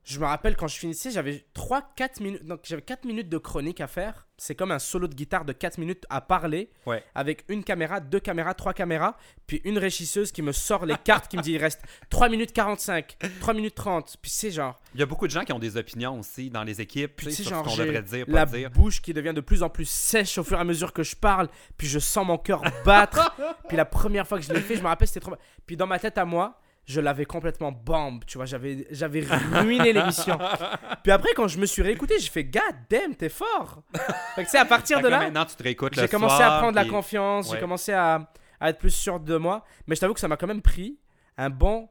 [0.08, 2.44] je me rappelle quand je finissais, j'avais 3-4 minutes.
[2.46, 4.26] Donc j'avais 4 minutes de chronique à faire.
[4.38, 6.70] C'est comme un solo de guitare de 4 minutes à parler.
[6.86, 7.04] Ouais.
[7.14, 9.18] Avec une caméra, deux caméras, trois caméras.
[9.46, 12.52] Puis une régisseuse qui me sort les cartes qui me dit il reste 3 minutes
[12.54, 14.16] 45, 3 minutes 30.
[14.22, 16.64] Puis c'est genre Il y a beaucoup de gens qui ont des opinions aussi dans
[16.64, 18.70] les équipes Puis sur genre, ce qu'on devrait dire, la dire.
[18.70, 21.16] bouche qui devient de plus en plus sèche au fur et à mesure que je
[21.16, 21.48] parle.
[21.76, 23.36] Puis je sens mon cœur battre.
[23.68, 25.34] puis la première fois que je l'ai fait, je me rappelle, c'était trop.
[25.66, 28.24] Puis dans ma tête à moi, je l'avais complètement bombe.
[28.26, 29.22] Tu vois, j'avais, j'avais
[29.52, 30.38] ruiné l'émission.
[31.02, 33.82] Puis après, quand je me suis réécouté, j'ai fait God damn, t'es fort.
[34.34, 36.54] fait que à partir de là, là, maintenant, tu te réécoutes le j'ai commencé soir,
[36.54, 37.48] à prendre la confiance.
[37.48, 37.56] Ouais.
[37.56, 39.64] J'ai commencé à, à être plus sûr de moi.
[39.86, 40.98] Mais je t'avoue que ça m'a quand même pris
[41.36, 41.90] un bon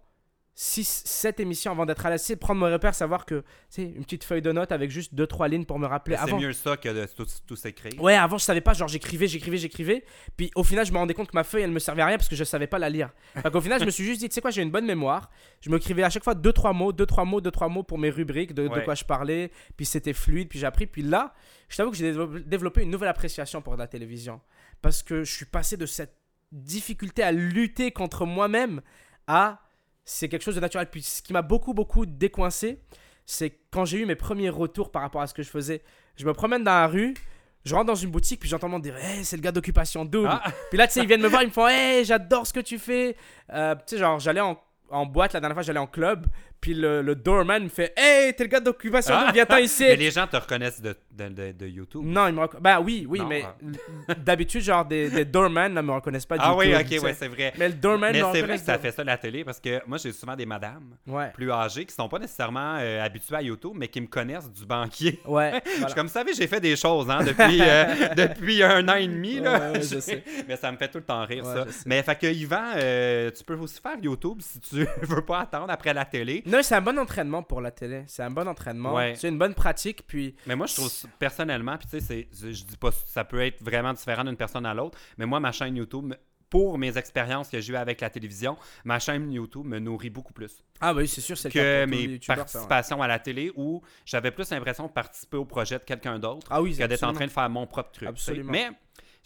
[0.60, 3.84] 6, 7 émissions avant d'être à la CIE, prendre mes repères, savoir que, tu sais,
[3.84, 6.16] une petite feuille de notes avec juste 2-3 lignes pour me rappeler.
[6.16, 8.02] C'est Avant, mieux ça que de tout, tout s'écrire.
[8.02, 10.04] Ouais, avant je savais pas, genre j'écrivais, j'écrivais, j'écrivais.
[10.36, 12.18] Puis au final, je me rendais compte que ma feuille elle me servait à rien
[12.18, 13.12] parce que je savais pas la lire.
[13.44, 15.30] Donc au final, je me suis juste dit, tu sais quoi, j'ai une bonne mémoire.
[15.62, 18.00] Je m'écrivais à chaque fois deux trois mots, deux trois mots, deux trois mots pour
[18.00, 19.52] mes rubriques, de, de quoi je parlais.
[19.76, 20.88] Puis c'était fluide, puis j'ai appris.
[20.88, 21.36] Puis là,
[21.70, 22.16] je t'avoue que j'ai
[22.48, 24.42] développé une nouvelle appréciation pour la télévision
[24.82, 26.18] parce que je suis passé de cette
[26.52, 28.82] difficulté à lutter contre moi-même
[29.28, 29.60] à
[30.08, 30.88] c'est quelque chose de naturel.
[30.90, 32.80] Puis ce qui m'a beaucoup beaucoup décoincé,
[33.26, 35.84] c'est quand j'ai eu mes premiers retours par rapport à ce que je faisais.
[36.16, 37.14] Je me promène dans la rue,
[37.66, 40.30] je rentre dans une boutique, puis j'entends monde dire Hey, c'est le gars d'occupation double.
[40.32, 40.52] Ah.
[40.70, 42.62] Puis là, tu sais, ils viennent me voir, ils me font Hey, j'adore ce que
[42.62, 43.18] tu fais.
[43.54, 44.58] Euh, tu sais, genre, j'allais en,
[44.90, 46.26] en boîte la dernière fois, j'allais en club,
[46.60, 49.32] puis le, le doorman me fait Hey, t'es le gars d'occupation Ah.
[49.34, 49.84] viens-t'en ici.
[49.84, 52.02] Mais les gens te reconnaissent de, de, de- de YouTube.
[52.04, 52.64] Non, ils me reconnaissent.
[52.64, 53.44] Bah oui, oui, Non, mais
[54.08, 54.14] ah.
[54.18, 56.60] d'habitude, genre, des, des doorman ne me reconnaissent pas du Ah tout.
[56.60, 57.54] oui, tu ok, ouais, c'est vrai.
[57.58, 59.98] Mais le doorman Mais c'est vrai que ça fait ça la télé parce que moi
[59.98, 63.74] j'ai souvent des madames Ouais, plus âgées qui sont pas nécessairement euh, habituées à YouTube
[63.76, 65.20] mais qui me connaissent du banquier.
[65.26, 65.62] ouais.
[65.66, 65.94] Je voilà.
[65.96, 69.40] comme, vous savez, j'ai fait des choses hein, depuis, euh, depuis un an et demi.
[69.40, 69.72] Là.
[69.72, 70.24] Ouais, je sais.
[70.48, 71.66] Mais ça me fait tout le temps rire, ça.
[71.86, 75.70] Mais fait que Yvan, euh, tu peux aussi faire YouTube si tu veux pas attendre
[75.70, 76.44] après la télé.
[76.48, 78.04] Non, c'est un bon entraînement pour la télé.
[78.08, 78.94] C'est un bon entraînement.
[78.94, 79.14] Ouais.
[79.16, 80.08] C'est une bonne pratique.
[80.08, 83.62] Puis, Mais moi, je trouve personnellement, puis tu sais, je dis pas ça peut être
[83.62, 86.14] vraiment différent d'une personne à l'autre, mais moi, ma chaîne YouTube,
[86.50, 90.34] pour mes expériences que j'ai eues avec la télévision, ma chaîne YouTube me nourrit beaucoup
[90.34, 92.36] plus ah, oui, c'est sûr, c'est que mes youtubeurs, ça, ouais.
[92.36, 96.46] participations à la télé où j'avais plus l'impression de participer au projet de quelqu'un d'autre
[96.52, 98.10] Ah oui, que d'être en train de faire mon propre truc.
[98.10, 98.52] Absolument.
[98.52, 98.70] Mais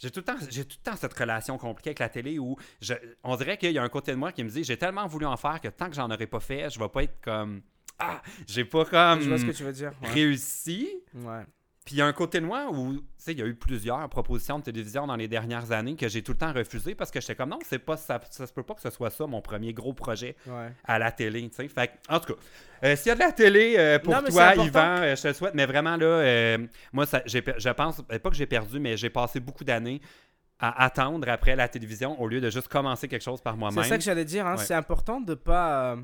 [0.02, 2.56] j'ai tout, le temps, j'ai tout le temps cette relation compliquée avec la télé où
[2.80, 5.06] je- on dirait qu'il y a un côté de moi qui me dit j'ai tellement
[5.06, 7.62] voulu en faire que tant que j'en aurais pas fait, je vais pas être comme
[7.98, 9.92] ah, j'ai pas comme Je vois ce que tu veux dire.
[10.02, 10.08] Ouais.
[10.10, 10.88] réussi.
[11.14, 11.44] Ouais.
[11.84, 13.56] Puis il y a un côté de moi où, tu sais, il y a eu
[13.56, 17.10] plusieurs propositions de télévision dans les dernières années que j'ai tout le temps refusé parce
[17.10, 19.26] que j'étais comme non, c'est pas ça, ça se peut pas que ce soit ça
[19.26, 20.70] mon premier gros projet Ouais.
[20.84, 21.66] à la télé, tu sais.
[21.66, 22.40] Fait en tout cas,
[22.84, 24.54] euh, s'il y a de la télé euh, pour Non, toi.
[24.54, 26.58] Yvan, euh, je te le souhaite, mais vraiment là, euh,
[26.92, 30.00] moi, ça, je pense, pas que j'ai perdu, mais j'ai passé beaucoup d'années
[30.60, 33.82] à attendre après la télévision au lieu de juste commencer quelque chose par moi-même.
[33.82, 34.46] C'est ça que j'allais dire.
[34.46, 34.56] hein.
[34.56, 34.64] Ouais.
[34.64, 35.96] C'est important de pas.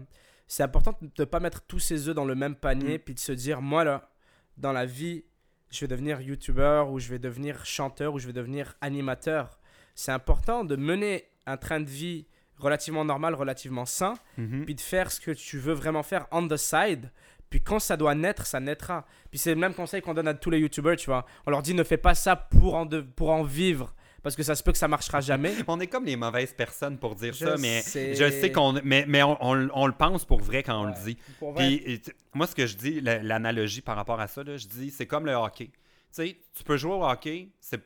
[0.48, 3.02] c'est important de pas mettre tous ses œufs dans le même panier Mm.
[3.02, 4.10] puis de se dire moi là
[4.56, 5.24] dans la vie
[5.70, 9.58] je vais devenir youtubeur ou je vais devenir chanteur ou je vais devenir animateur.
[9.94, 12.26] C'est important de mener un train de vie
[12.58, 14.64] relativement normal, relativement sain, Mhm.
[14.64, 17.10] puis de faire ce que tu veux vraiment faire on the side.
[17.50, 19.06] Puis quand ça doit naître, ça naîtra.
[19.30, 21.24] Puis c'est le même conseil qu'on donne à tous les youtubeurs, tu vois.
[21.46, 23.94] On leur dit ne fais pas ça pour en, de- pour en vivre.
[24.22, 25.54] Parce que ça se peut que ça marchera jamais.
[25.68, 28.14] On est comme les mauvaises personnes pour dire Je ça, mais sais.
[28.14, 28.72] je sais qu'on.
[28.82, 30.94] Mais, mais on, on- on le pense pour vrai quand on Ouais.
[30.98, 31.16] le dit.
[31.56, 34.56] Puis, et tu- moi, ce que je dis, la- l'analogie par rapport à ça, là,
[34.56, 35.66] je dis, c'est comme le hockey.
[35.66, 35.72] Tu
[36.10, 37.80] sais, tu peux jouer au hockey, c'est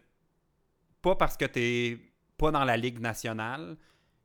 [1.03, 1.99] pas parce que t'es
[2.39, 3.77] pas dans la Ligue nationale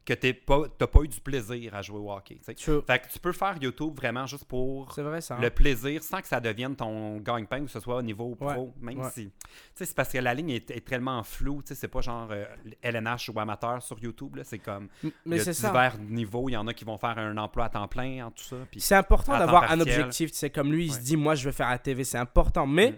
[0.08, 2.39] que t'es pas, t'as pas eu du plaisir à jouer au hockey.
[2.48, 2.56] tu.
[2.56, 2.82] True.
[2.88, 5.36] Fait que tu peux faire YouTube vraiment juste pour C'est vrai ça.
[5.36, 5.39] hein.
[5.41, 8.70] le plaisir sans que ça devienne ton gagne-pain, que ce soit au niveau pro, Ouais,
[8.82, 9.10] même ouais.
[9.12, 9.26] si.
[9.26, 9.32] Tu
[9.76, 11.62] sais, c'est parce que la ligne est, est tellement floue.
[11.62, 12.46] Tu sais, c'est pas genre euh,
[12.82, 14.38] LNH ou amateur sur YouTube.
[14.38, 14.88] là, C'est comme.
[15.26, 15.52] Mais ça.
[15.67, 16.48] divers niveaux.
[16.48, 18.56] Il y en a qui vont faire un emploi à temps plein en tout ça.
[18.78, 20.32] C'est important d'avoir un objectif.
[20.34, 22.04] C'est comme lui, il se dit moi je veux faire la TV.
[22.06, 22.65] C'est important.
[22.65, 22.98] Mais Mm.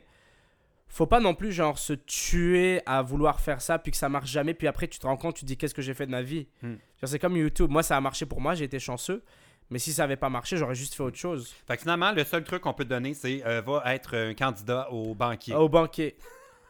[0.89, 4.30] Faut pas non plus genre se tuer à vouloir faire ça puis que ça marche
[4.30, 4.54] jamais.
[4.54, 6.21] Puis après tu te rends compte, tu te dis qu'est-ce que j'ai fait de ma
[6.21, 6.47] vie?
[6.62, 6.67] Mm.
[6.67, 7.69] Genre, C'est comme YouTube.
[7.69, 9.23] Moi ça a marché pour moi, j'ai été chanceux.
[9.71, 11.54] Mais si ça avait pas marché, j'aurais juste fait autre chose.
[11.67, 14.34] Fait que finalement, le seul truc qu'on peut te donner, c'est euh, va être un
[14.34, 15.54] candidat au banquier.
[15.54, 16.15] Au banquet.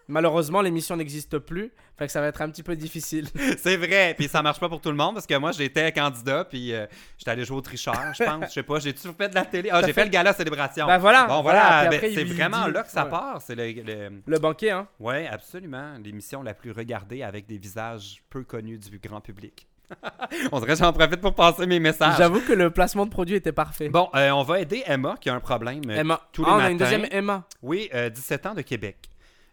[0.10, 1.72] Malheureusement, l'émission n'existe plus.
[1.98, 3.28] Fait que ça va être un petit peu difficile.
[3.60, 4.16] c'est vrai.
[4.18, 6.46] Puis ça marche pas pour tout le monde parce que moi, j'étais candidat.
[6.46, 8.46] Puis euh, j'étais allé jouer au tricheur, je pense.
[8.48, 8.80] Je sais pas.
[8.80, 9.70] J'ai-tu fait de la télé?
[9.72, 10.88] Ah, j'ai fait- fait le gala célébration.
[10.88, 11.26] bah voilà.
[11.28, 11.88] bon, voilà.
[11.90, 13.10] Ben, c'est vraiment dit- là que ça ouais.
[13.10, 13.42] part.
[13.42, 14.88] C'est le, le- Le banquet, hein.
[15.00, 15.94] Ouais, absolument.
[16.04, 19.68] L'émission la plus regardée avec des visages peu connus du grand public.
[20.52, 22.18] on dirait que j'en profite pour passer mes messages.
[22.18, 23.90] J'avoue que le placement de produit était parfait.
[23.90, 25.82] Bon, euh, on va aider Emma qui a un problème.
[25.90, 26.22] euh, Emma.
[26.32, 26.92] tous les ah, on a une matins.
[26.92, 27.44] deuxième Emma.
[27.64, 28.98] Oui, euh, 17 ans de Québec.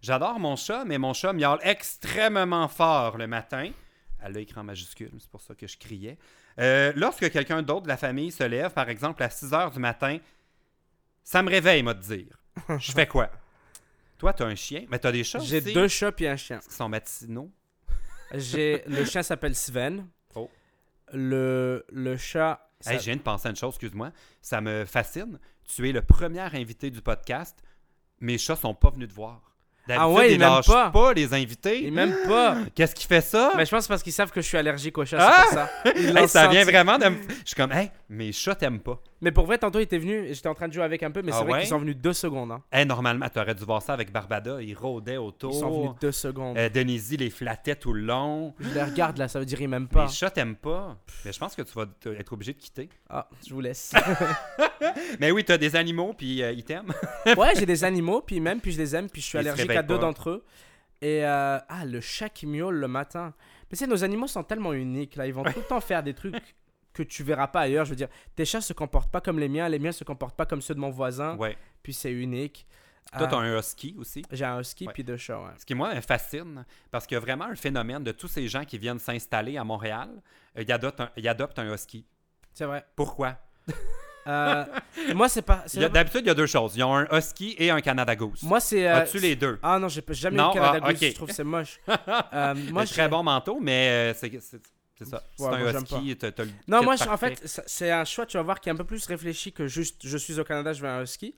[0.06, 3.72] J'adore mon chat, mais mon chat miaule extrêmement fort le matin.
[4.22, 6.16] Elle l'a écrit en majuscule, c'est pour ça que je criais.
[6.60, 9.80] Euh, lorsque quelqu'un d'autre de la famille se lève, par exemple à 6 heures du
[9.80, 10.18] matin,
[11.24, 12.38] ça me réveille, moi, de dire.
[12.78, 13.32] Je fais quoi?
[14.18, 16.60] Toi, t'as un chien, mais t'as des chats J'ai deux chats et un chien.
[16.60, 17.50] qui sont matinaux.
[18.32, 20.06] J'ai le chien s'appelle Sven.
[20.36, 20.48] Oh.
[21.12, 22.70] Le le chat.
[22.78, 24.12] ça- Hey, je viens de penser à une chose, excuse-moi.
[24.40, 25.40] Ça me fascine.
[25.64, 27.58] Tu es le premier invité du podcast.
[28.20, 29.42] Mes chats sont pas venus te voir.
[29.94, 30.90] Ah ouais, ils lâchent pas.
[30.90, 31.82] pas les invités.
[31.84, 32.56] Ils m'aiment pas.
[32.74, 33.52] Qu'est-ce qui fait ça?
[33.56, 35.44] Mais je pense parce qu'ils savent que je suis allergique aux chats, Ah!
[35.48, 35.70] c'est pour ça.
[35.96, 37.16] Ils Hey, ça vient vraiment de me...
[37.28, 38.98] Je suis comme, hey, mes chats t'aiment pas.
[39.22, 41.22] Mais pour vrai, tantôt, il était venu j'étais en train de jouer avec un peu,
[41.22, 41.58] mais Ah c'est vrai ouais?
[41.60, 42.52] qu'ils sont venus deux secondes.
[42.52, 42.62] hein.
[42.72, 44.60] Eh, normalement, tu aurais dû voir ça avec Barbada.
[44.60, 45.52] Il rôdait autour.
[45.54, 46.58] Ils sont venus deux secondes.
[46.58, 48.54] Euh, Denise les flattait tout le long.
[48.60, 50.04] Je les regarde là, ça veut dire ils m'aiment Mais pas.
[50.06, 50.96] les chats t'aiment pas.
[51.24, 51.86] Mais je pense que tu vas
[52.18, 52.88] être obligé de quitter.
[53.08, 53.92] Ah, je vous laisse.
[55.20, 56.92] Mais oui, t'as des animaux, puis euh, ils t'aiment.
[57.36, 59.70] ouais, j'ai des animaux, puis même, puis je les aime, puis je suis Ils allergique
[59.70, 60.44] à deux d'entre eux.
[61.02, 63.34] Et euh, ah, le chat qui miaule le matin.
[63.70, 66.02] Mais tu sais, nos animaux sont tellement uniques là, ils vont tout le temps faire
[66.02, 66.54] des trucs
[66.96, 67.84] que tu verras pas ailleurs.
[67.84, 70.36] Je veux dire, tes chats se comportent pas comme les miens, les miens se comportent
[70.36, 71.56] pas comme ceux de mon voisin, Ouais.
[71.82, 72.66] puis c'est unique.
[73.16, 74.22] Toi, t'as un husky aussi.
[74.32, 74.92] J'ai un husky Ouais.
[74.92, 75.38] puis deux chats.
[75.38, 75.50] ouais.
[75.58, 78.48] Ce qui, moi, me fascine, parce qu'il y a vraiment un phénomène de tous ces
[78.48, 80.08] gens qui viennent s'installer à Montréal,
[80.58, 82.04] euh, ils, adoptent un, ils adoptent un husky.
[82.52, 82.84] C'est vrai.
[82.96, 83.36] Pourquoi?
[84.26, 84.64] Euh,
[85.14, 85.62] moi, c'est pas.
[85.66, 86.00] c'est Il y a- vrai.
[86.00, 86.78] D'habitude, il y a deux choses.
[86.80, 88.42] Un husky et un Canada Goose.
[88.42, 88.88] Moi, c'est.
[88.88, 89.58] euh, As-tu les deux?
[89.62, 91.78] Ah non, j'ai jamais eu le Canada ah, Goose, je trouve que c'est moche.
[92.32, 94.30] Euh, moi, très bon manteau, mais euh, c'est
[95.04, 95.22] c'est- ça.
[95.36, 96.16] C'est Ouais, un j'aime husky.
[96.16, 98.68] t'as- t'as le Non, moi, je- en fait, c'est un choix, tu vas voir, qui
[98.68, 101.34] est un peu plus réfléchi que juste je suis au Canada, je veux un husky.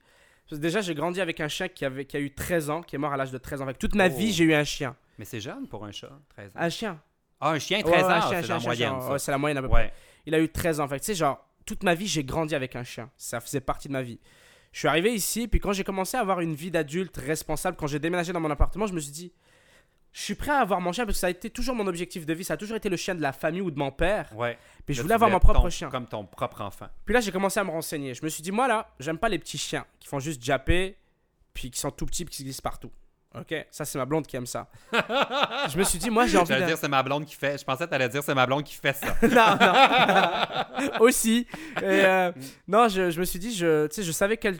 [0.50, 2.98] Déjà, j'ai grandi avec un chien qui, avait, qui a eu 13 ans, qui est
[2.98, 3.64] mort à l'âge de 13 ans.
[3.64, 4.10] Avec toute ma Oh.
[4.10, 4.96] vie, j'ai eu un chien.
[5.18, 6.60] Mais c'est jeune pour un chat, 13 ans.
[6.60, 7.00] Un chien.
[7.40, 8.92] Ah, un chien, Ouais, 13 ouais, un ans, c'est la moyenne.
[9.10, 9.92] Ouais, c'est la moyenne à peu près.
[10.24, 10.88] Il a eu 13 ans.
[10.88, 13.10] Fait tu sais, genre, toute ma vie, j'ai grandi avec un chien.
[13.16, 14.18] Ça faisait partie de ma vie.
[14.72, 17.86] Je suis arrivé ici, puis quand j'ai commencé à avoir une vie d'adulte responsable, quand
[17.86, 19.32] j'ai déménagé dans mon appartement, je me suis dit,
[20.12, 22.26] je suis prêt à avoir mon chien parce que ça a été toujours mon objectif
[22.26, 22.42] de vie.
[22.44, 24.30] Ça a toujours été le chien de la famille ou de mon père.
[24.34, 24.58] Ouais.
[24.86, 25.90] Puis je voulais avoir mon ton- propre chien.
[25.90, 26.86] Comme ton propre enfant.
[27.04, 28.14] Puis là, j'ai commencé à me renseigner.
[28.14, 30.96] Je me suis dit, moi là, j'aime pas les petits chiens qui font juste japper,
[31.54, 32.90] puis qui sont tout petits, puis qui se glissent partout.
[33.38, 34.68] Ok, ça c'est ma blonde qui aime ça.
[34.92, 36.66] je me suis dit, moi j'ai envie J'allais de.
[36.68, 37.58] dire c'est ma blonde qui fait.
[37.58, 39.14] Je pensais que t'allais dire c'est ma blonde qui fait ça.
[39.22, 41.00] non, non.
[41.00, 41.46] Aussi.
[41.76, 42.32] Et, euh,
[42.66, 44.56] non, je, je me suis dit, je, tu sais, je savais quel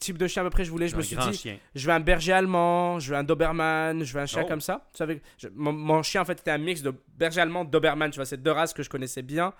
[0.00, 0.88] type de chien à peu près je voulais.
[0.88, 1.58] Je me suis dit, chien.
[1.74, 4.48] je veux un berger allemand, je veux un Doberman, je veux un chien Oh.
[4.48, 4.88] comme ça.
[4.92, 8.10] Tu savais, je- mon, mon chien en fait était un mix de berger allemand, Doberman.
[8.10, 9.52] Tu vois, c'est deux races que je connaissais bien.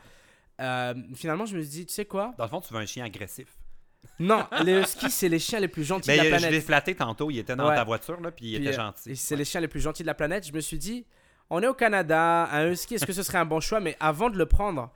[0.60, 2.34] Euh, finalement, je me suis dit, tu sais quoi?
[2.36, 3.48] Dans le fond, tu veux un chien agressif.
[4.18, 6.50] Non, les huskies, c'est les chiens les plus gentils Mais de la je planète.
[6.52, 7.30] l'ai flatté tantôt.
[7.30, 7.74] Il était dans Ouais.
[7.74, 9.16] ta voiture, là, puis il Puis, était euh, gentil.
[9.16, 10.46] C'est les chiens les plus gentils de la planète.
[10.46, 11.06] Je me suis dit,
[11.50, 13.80] on est au Canada, un husky, est-ce que ce serait un bon choix?
[13.80, 14.90] Mais avant de le prendre,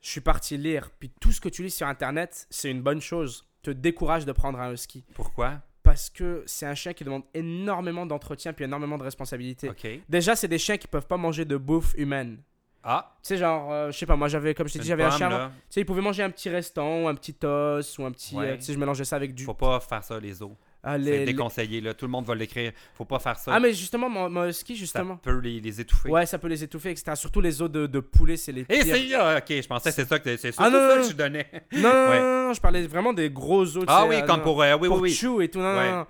[0.00, 0.90] je suis parti lire.
[0.98, 3.46] Puis tout ce que tu lis sur Internet, c'est une bonne chose.
[3.64, 5.04] Te décourage de prendre un husky.
[5.14, 5.54] Pourquoi?
[5.82, 9.68] Parce que c'est un chien qui demande énormément d'entretien puis énormément de responsabilité.
[10.08, 12.42] Déjà, c'est des chiens qui peuvent pas manger de bouffe humaine.
[12.82, 15.04] Ah, Tu sais, genre, euh, je sais pas, moi j'avais, comme je t'ai dit, j'avais
[15.04, 15.28] un chien.
[15.30, 15.34] Tu
[15.70, 18.36] sais, il pouvait manger un petit restant, ou un petit os, ou un petit.
[18.36, 18.46] Ouais.
[18.50, 19.44] euh, tu sais, je mélangeais ça avec du.
[19.44, 20.50] Faut pas faire ça, les os.
[20.86, 21.94] Ah, les- C'est les- déconseillé, là.
[21.94, 22.72] Tout le monde va l'écrire.
[22.94, 23.52] Faut pas faire ça.
[23.54, 25.16] Ah, mais justement, mon, mon husky, ça justement.
[25.16, 26.10] peut les, les étouffer.
[26.10, 27.12] Ouais, ça peut les étouffer, etc.
[27.14, 28.84] Surtout les os de, de poulet, c'est les Et pires.
[28.94, 31.08] c'est ah, ok, je pensais que c'est ça que c'est Ah, non, ça non, que
[31.08, 31.46] tu donnais.
[31.72, 32.20] Non, non, Ouais.
[32.20, 33.72] non, non, je parlais vraiment des gros os.
[33.72, 35.14] tu Ah sais, oui, euh, comme pour euh, oui pour oui oui.
[35.14, 35.58] chou et tout.
[35.60, 35.90] Non, Ouais.
[35.90, 36.06] non,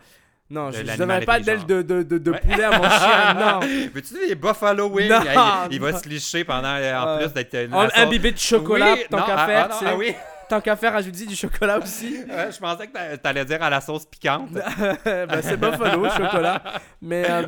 [0.50, 0.70] non.
[0.72, 2.40] Je, je donnerais pas d'aile de, de, de, de Ouais.
[2.40, 3.60] poulet à mon chien, non.
[3.94, 5.06] Veux-tu des buffalo wings?
[5.08, 7.90] Il, il va se licher pendant euh, en Euh, plus d'être euh, En- la un
[8.02, 9.90] sauce- bibé de chocolat, tant qu'à ah, faire, ah, tu sais.
[9.92, 10.14] ah oui.
[10.48, 12.18] Tant qu'à faire, ajoute-y du chocolat aussi.
[12.28, 14.50] Ouais, je pensais que t'a- t'allais dire à la sauce piquante.
[15.04, 16.80] Ben, c'est buffalo, chocolat.
[17.00, 17.46] Mais, euh,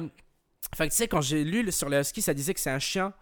[0.74, 2.78] fait que tu sais, quand j'ai lu sur les huskies, ça disait que c'est un
[2.78, 3.12] chien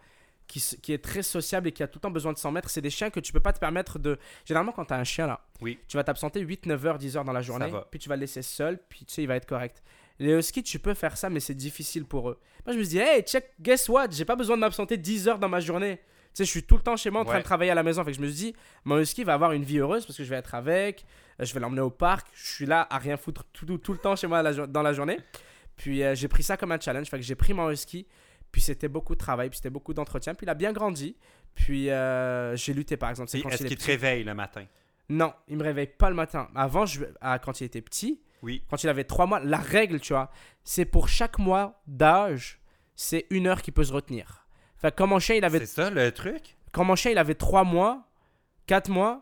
[0.47, 2.69] qui, est très sociable et qui a tout le temps besoin de s'en mettre.
[2.69, 4.17] C'est des chiens que tu peux pas te permettre de.
[4.45, 5.79] Généralement, quand tu as un chien là, Oui.
[5.87, 8.21] tu vas t'absenter 8, 9 heures, 10 heures dans la journée, puis tu vas le
[8.21, 9.81] laisser seul, puis tu sais, il va être correct.
[10.19, 12.39] Les huskies, tu peux faire ça, mais c'est difficile pour eux.
[12.65, 14.07] Moi, je me dis, hey, check, guess what?
[14.11, 15.99] J'ai pas besoin de m'absenter 10 heures dans ma journée.
[16.35, 17.39] Tu sais, je suis tout le temps chez moi en train Ouais.
[17.39, 18.03] de travailler à la maison.
[18.03, 20.23] Fait que je me suis dit, mon husky va avoir une vie heureuse parce que
[20.25, 21.05] je vais être avec,
[21.39, 23.93] euh, je vais l'emmener au parc, je suis là à rien foutre tout, tout, tout
[23.93, 25.17] le temps chez moi dans la journée.
[25.77, 27.07] Puis euh, j'ai pris ça comme un challenge.
[27.07, 28.05] Fait que j'ai pris mon husky,
[28.51, 30.33] puis c'était beaucoup de travail, puis c'était beaucoup d'entretien.
[30.35, 31.15] Puis il a bien grandi.
[31.55, 33.29] Puis euh, j'ai lutté par exemple.
[33.29, 34.65] Est-ce il est qu'il te réveille le matin?
[35.07, 36.49] Non, il me réveille pas le matin.
[36.55, 38.61] Avant, je, à- quand il était petit, Oui.
[38.69, 40.31] quand il avait 3 mois, la règle, tu vois,
[40.63, 42.59] c'est pour chaque mois d'âge,
[42.95, 44.44] c'est une heure qu'il peut se retenir.
[44.77, 46.57] Fait que quand mon chien, il avait C'est ça le truc?
[46.71, 48.03] quand mon chien il avait 3 mois,
[48.67, 49.21] 4 mois,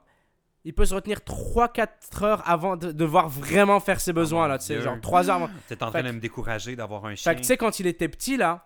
[0.66, 4.58] il peut se retenir 3-4 heures avant de devoir vraiment faire ses besoins, mon là,
[4.58, 5.50] tu sais, genre 3 heures avant.
[5.68, 7.32] T'es en Fait train de me décourager d'avoir un chien.
[7.32, 8.66] Fait que tu sais, quand il était petit, là,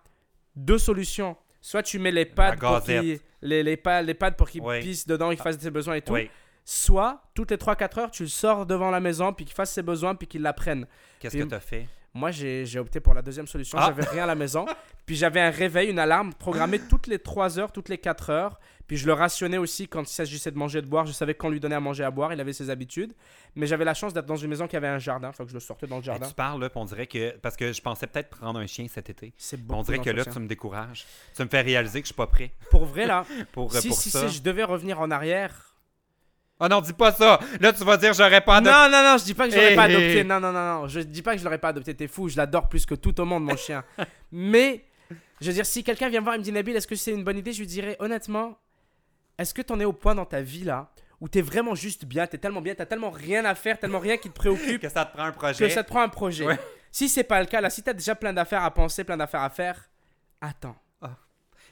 [0.56, 1.36] deux solutions.
[1.60, 4.80] Soit tu mets les pads pour qu'il les, les, pads, les pads pour qu'il Ouais.
[4.80, 6.14] pisse dedans, il fasse ses besoins et tout.
[6.14, 6.30] Oui.
[6.64, 9.82] Soit, toutes les 3-4 heures, tu le sors devant la maison, puis qu'il fasse ses
[9.84, 10.86] besoins, puis qu'il l'apprenne.
[11.20, 11.88] Qu'est-ce que t'as fait?
[12.18, 13.78] Moi, j'ai opté pour la deuxième solution.
[13.80, 13.86] Ah.
[13.88, 14.66] J'avais rien à la maison.
[15.06, 18.60] Puis j'avais un réveil, une alarme programmée toutes les 3 heures, toutes les 4 heures.
[18.88, 21.06] Puis je le rationnais aussi quand il s'agissait de manger et de boire.
[21.06, 22.34] Je savais quand lui donner à manger et à boire.
[22.34, 23.14] Il avait ses habitudes.
[23.56, 25.32] Mais j'avais la chance d'être dans une maison qui avait un jardin.
[25.32, 26.28] Faut que je le sortais dans le jardin.
[26.28, 27.38] tu parles là, on dirait que.
[27.38, 29.34] Parce que je pensais peut-être prendre un chien cet été.
[29.38, 31.06] C'est On dirait que là, tu me décourages.
[31.36, 33.98] Tu me fais réaliser que je suis pas prêt Pour vrai, là, pour, si, pour
[33.98, 34.28] si, ça.
[34.28, 35.67] si je devais revenir en arrière.
[36.60, 37.40] Ah non, dis pas ça!
[37.60, 38.72] Là, tu vas dire j'aurais pas adopté.
[38.72, 40.24] Non, non, non, je dis pas que je l'aurais pas eh, adopté.
[40.24, 40.88] Non, non, non, non.
[40.88, 41.94] Je dis pas que je l'aurais pas adopté.
[41.94, 42.30] T'es fou.
[42.30, 43.84] Je l'adore plus que tout au monde, mon chien.
[44.32, 44.86] Mais,
[45.40, 47.12] je veux dire, si quelqu'un vient me voir et me dit Nabil, est-ce que c'est
[47.12, 47.54] une bonne idée?
[47.54, 48.58] Je lui dirais honnêtement,
[49.38, 50.90] est-ce que t'en es au point dans ta vie là
[51.20, 54.18] où t'es vraiment juste bien, t'es tellement bien, t'as tellement rien à faire, tellement rien
[54.18, 55.68] qui te préoccupe Que ça te prend un projet.
[55.68, 56.46] que ça te prend un projet.
[56.46, 56.60] Ouais.
[56.92, 59.42] Si c'est pas le cas, là, si t'as déjà plein d'affaires à penser, plein d'affaires
[59.42, 59.90] à faire,
[60.42, 60.76] attends.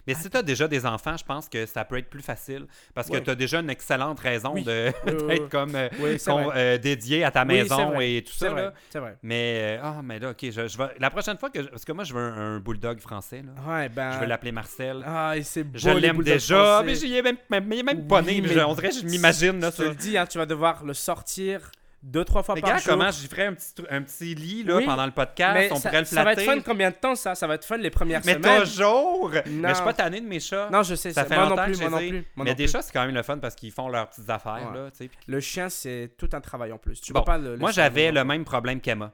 [0.08, 2.66] Mais si tu as déjà des enfants, je pense que ça peut être plus facile
[2.94, 3.24] parce que Ouais.
[3.24, 4.64] tu as déjà une excellente raison Oui.
[4.64, 4.92] de-
[5.28, 8.50] d'être comme euh, Oui, con- euh, dédié à ta maison et tout ça.
[8.50, 9.18] vrai, vrai.
[9.24, 11.62] Mais, euh, ah, mais là, ok, je, je vais, la prochaine fois que.
[11.64, 13.44] je- parce que moi, je veux un, un bulldog français.
[13.44, 13.54] Là.
[13.72, 14.12] Ouais, ben.
[14.14, 15.04] Je veux l'appeler Marcel.
[15.06, 15.78] Ah, c'est beau.
[15.80, 17.10] je l'aime déjà, français.
[17.12, 18.48] mais même, même, il est même pas Oui, né.
[18.56, 19.60] mais on dirait que je m'imagine.
[19.60, 21.72] là, Je te le dis, hein, tu vas devoir le sortir
[22.06, 22.94] deux, trois fois par Regarde jour.
[22.94, 25.54] comment j'y ferais un petit, un petit lit là, Oui, pendant le podcast?
[25.56, 27.34] Mais on ça, pourrait le ça va être fun combien de temps ça?
[27.36, 28.62] Ça va être fun les premières mais semaines?
[28.64, 29.32] toujours!
[29.32, 29.84] Mais je suis Non.
[29.84, 30.70] pas tanné de mes chats.
[30.72, 32.18] Non, je sais, ça fait moi non longtemps plus, que moi non je plus.
[32.36, 32.72] moi mais non des plus.
[32.72, 34.70] chats, c'est quand même le fun parce qu'ils font leurs petites affaires.
[34.72, 34.78] Ouais.
[34.78, 35.08] Là.
[35.28, 37.02] Le chien, c'est tout un travail en plus.
[37.02, 39.12] Tu Bon, pas le Moi, j'avais le même problème qu'Emma.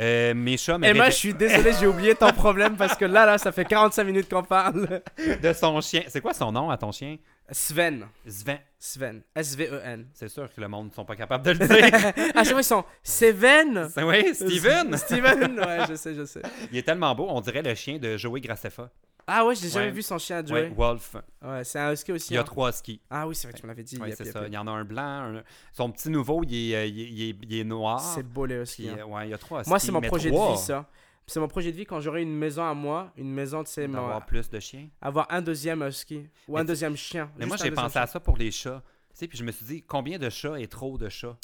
[0.00, 3.24] Euh, mes chats Emma, réveillent- je suis désolé, j'ai oublié ton problème parce que là,
[3.26, 5.02] là, ça fait 45 minutes qu'on parle.
[5.40, 6.02] de son chien.
[6.08, 7.16] C'est quoi son nom à ton chien?
[7.50, 8.06] Sven.
[8.26, 8.58] Sven.
[8.78, 9.22] Sven.
[9.36, 10.06] S-V-E-N.
[10.14, 12.12] C'est sûr que le monde ne sont pas capables de le dire.
[12.34, 13.88] ah, vrai, ils sont Seven?
[13.98, 14.96] Oui, Steven.
[14.96, 16.42] Steven, ouais, je sais, je sais.
[16.72, 18.90] Il est tellement beau, on dirait le chien de Joey Graceffa.
[19.26, 19.90] Ah ouais, j'ai jamais Ouais.
[19.92, 20.68] vu son chien Ouais, jouer.
[20.68, 21.16] Wolf.
[21.42, 22.32] Ouais, c'est un husky aussi.
[22.32, 22.44] Il y a hein.
[22.44, 23.00] trois skis.
[23.08, 23.98] Ah oui, c'est vrai, tu me l'avais dit.
[24.00, 24.46] Oui, c'est ça.
[24.46, 25.02] Il y en a un blanc.
[25.36, 28.00] un- Son petit nouveau, il est, euh, il est, il est- il est noir.
[28.00, 28.88] C'est beau les huskies.
[28.90, 29.04] Hein.
[29.06, 30.86] ouais, il y a trois Moi, c'est mon projet trois, de vie, ça.
[31.26, 33.86] C'est mon projet de vie quand j'aurai une maison à moi, une maison, tu sais,
[33.86, 34.88] mon- D'avoir plus de chiens.
[35.00, 37.30] avoir un deuxième husky ou Mais un deuxième chien.
[37.38, 38.82] Mais moi, j'ai pensé à ça pour les chats.
[39.08, 41.36] Tu sais, puis je me suis dit, combien de chats est trop de chats?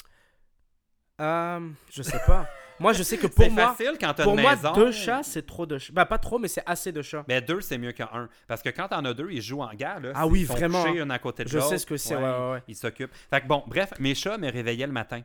[1.21, 1.59] Euh,
[1.91, 2.47] je sais pas.
[2.79, 4.73] moi, je sais que pour moi, facile quand pour une moi, maison.
[4.73, 5.93] deux chats, c'est trop de chats.
[5.93, 7.23] Bah, pas trop, mais c'est assez de chats.
[7.27, 8.27] Mais deux, c'est mieux qu'un.
[8.47, 9.99] Parce que quand t'en as deux, ils jouent en gare.
[9.99, 10.83] Là, Ah Ils oui, sont vraiment.
[10.83, 12.63] couchés une à côté de Je sais ce que c'est, ouais, ouais, ouais.
[12.67, 13.13] Ils s'occupent.
[13.29, 15.21] Fait que bon, bref, mes chats me réveillaient le matin.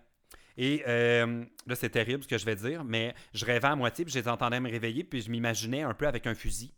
[0.59, 4.05] Et euh, là, c'est terrible ce que je vais dire, mais je rêvais à moitié,
[4.07, 6.73] puis je les entendais me réveiller, puis je m'imaginais un peu avec un fusil.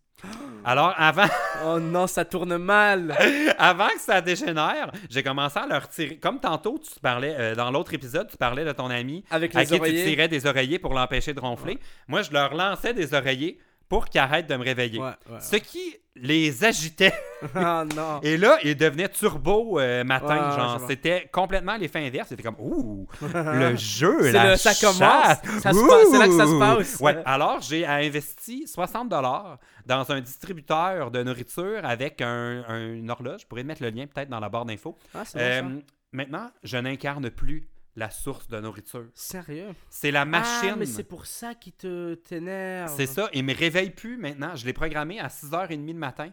[0.65, 1.27] Alors, avant,
[1.65, 3.17] Oh non, ça tourne mal.
[3.59, 6.17] avant que ça dégénère, j'ai commencé à leur tirer.
[6.17, 9.61] Comme tantôt, tu parlais, euh, dans l'autre épisode, tu parlais de ton ami Avec à
[9.61, 11.79] les qui tu tirais des oreillers pour l'empêcher de ronfler.
[12.07, 13.59] Moi, je leur lançais des oreillers
[13.89, 14.99] pour qu'ils arrêtent de me réveiller.
[15.01, 15.41] Ouais, ouais.
[15.41, 17.13] Ce qui les agitait.
[17.55, 18.19] Ah non.
[18.25, 20.51] Et là, ils devenaient turbo euh, matin.
[20.51, 22.29] Ouais, genre, c'était complètement l'effet inverse.
[22.31, 24.99] C'était comme, ouh, le jeu, C'est la le- ça commence.
[24.99, 27.01] chasse, Ça se passe, c'est là que ça se passe.
[27.01, 33.09] Ouais, alors j'ai investi 60 dollars dans un distributeur de nourriture avec un, un- une
[33.09, 33.43] horloge.
[33.43, 34.99] Je pourrais mettre le lien peut-être dans la barre d'infos.
[35.15, 35.63] Ah, Euh,
[36.11, 37.69] maintenant, je n'incarne plus
[37.99, 39.07] la source de nourriture.
[39.15, 39.75] Sérieux?
[39.91, 40.71] C'est la machine.
[40.73, 42.93] Ah, mais c'est pour ça qui te t'énerve.
[42.97, 43.29] C'est ça.
[43.33, 44.55] Il me réveille plus maintenant.
[44.55, 46.31] Je l'ai programmé à 6h30 le matin.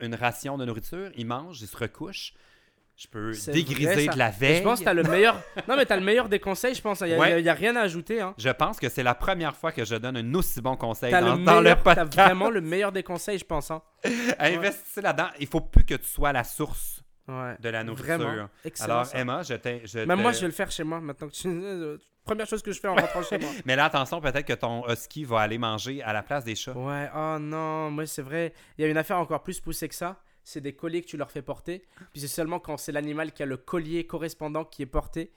[0.00, 1.10] Une ration de nourriture.
[1.16, 2.32] Il mange, il se recouche.
[2.96, 4.58] Je peux dégriser vrai, de la veille.
[4.58, 5.40] Je pense que t'as le meilleur.
[5.68, 7.00] Non, mais t'as le meilleur des conseils, je pense.
[7.00, 7.52] Il y, a- Ouais.
[7.52, 8.20] rien à ajouter.
[8.20, 8.34] Hein.
[8.36, 11.36] Je pense que c'est la première fois que je donne un aussi bon conseil dans,
[11.36, 12.12] le, dans podcast.
[12.12, 13.70] vraiment le meilleur des conseils, je pense.
[13.70, 13.80] Hein.
[14.38, 15.28] Investissez là-dedans.
[15.38, 16.99] Il faut plus que tu sois la source
[17.30, 17.56] Ouais.
[17.60, 18.18] de la nourriture.
[18.18, 18.48] Vraiment.
[18.64, 18.92] Excellent.
[18.94, 19.18] Alors, ça.
[19.18, 19.82] Emma, je t'ai.
[20.06, 21.48] Même te- moi, je vais le faire chez moi maintenant que tu.
[21.48, 23.50] euh, Première chose que je fais en rentrant chez moi.
[23.64, 26.72] Mais là, attention, peut-être que ton husky va aller manger à la place des chats.
[26.76, 28.52] Ouais, oh non, moi c'est vrai.
[28.78, 30.20] Il y a une affaire encore plus poussée que ça.
[30.44, 31.82] C'est des colliers que tu leur fais porter.
[32.12, 35.32] Puis c'est seulement quand c'est l'animal qui a le collier correspondant qui est porté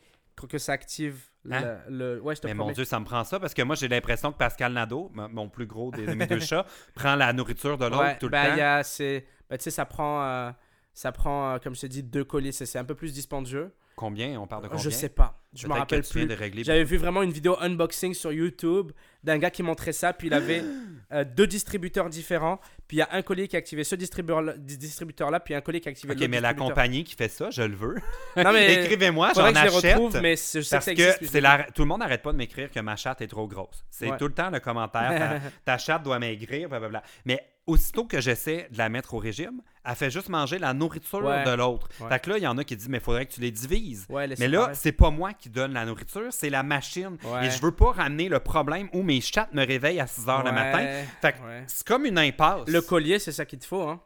[0.50, 1.54] que ça active le.
[1.56, 1.78] Hein?
[1.90, 2.70] le- Ouais, je te Mais promets.
[2.70, 5.48] mon Dieu, ça me prend ça parce que moi, j'ai l'impression que Pascal Nadeau, mon
[5.48, 6.66] plus gros des de mes deux chats,
[6.96, 8.54] prend la nourriture de l'autre Ouais, tout le bah, temps.
[8.56, 10.52] il y a, c'est, bah, tu sais, ça prend, euh,
[10.94, 12.52] ça prend, euh, comme je te dis, deux colliers.
[12.52, 13.74] C'est, un peu plus dispendieux.
[13.96, 14.40] Combien?
[14.40, 15.40] On parle de combien Je sais pas.
[15.54, 16.26] Je me rappelle plus.
[16.26, 16.64] de régler.
[16.64, 18.92] J'avais vu vraiment une vidéo unboxing sur YouTube
[19.24, 20.64] d'un gars qui montrait ça, puis il avait
[21.14, 25.54] euh, deux distributeurs différents, puis il y a un collier qui activait ce distributeur-là, puis
[25.54, 27.96] un collier qui activait Ok, l'autre mais la compagnie qui fait ça, je le veux.
[28.36, 29.94] Non, mais Écrivez-moi, j'en je les achète.
[29.96, 31.34] retrouve, mais je sais Parce que ça existe.
[31.36, 31.64] la...
[31.72, 33.86] tout le monde n'arrête pas de m'écrire que ma chatte est trop grosse.
[33.92, 34.18] C'est Ouais.
[34.18, 35.40] tout le temps le commentaire.
[35.42, 37.04] ta, ta chatte doit maigrir, blablabla.
[37.26, 41.24] Mais aussitôt que j'essaie de la mettre au régime, elle fait juste manger la nourriture
[41.24, 41.44] Ouais.
[41.44, 41.88] de l'autre.
[42.00, 42.08] Ouais.
[42.10, 43.52] Fait que là, il y en a qui disent, mais il faudrait que tu les
[43.52, 44.06] divises.
[44.10, 47.18] Ouais, Mais là, c'est pas moi qui donne la nourriture, c'est la machine.
[47.42, 50.44] Et je veux pas ramener le problème où mes chattes me réveillent à 6 heures
[50.44, 51.04] le matin.
[51.22, 52.68] Fait que c'est comme une impasse.
[52.68, 53.82] Le collier, c'est ça qu'il te faut.
[53.88, 54.02] Hein.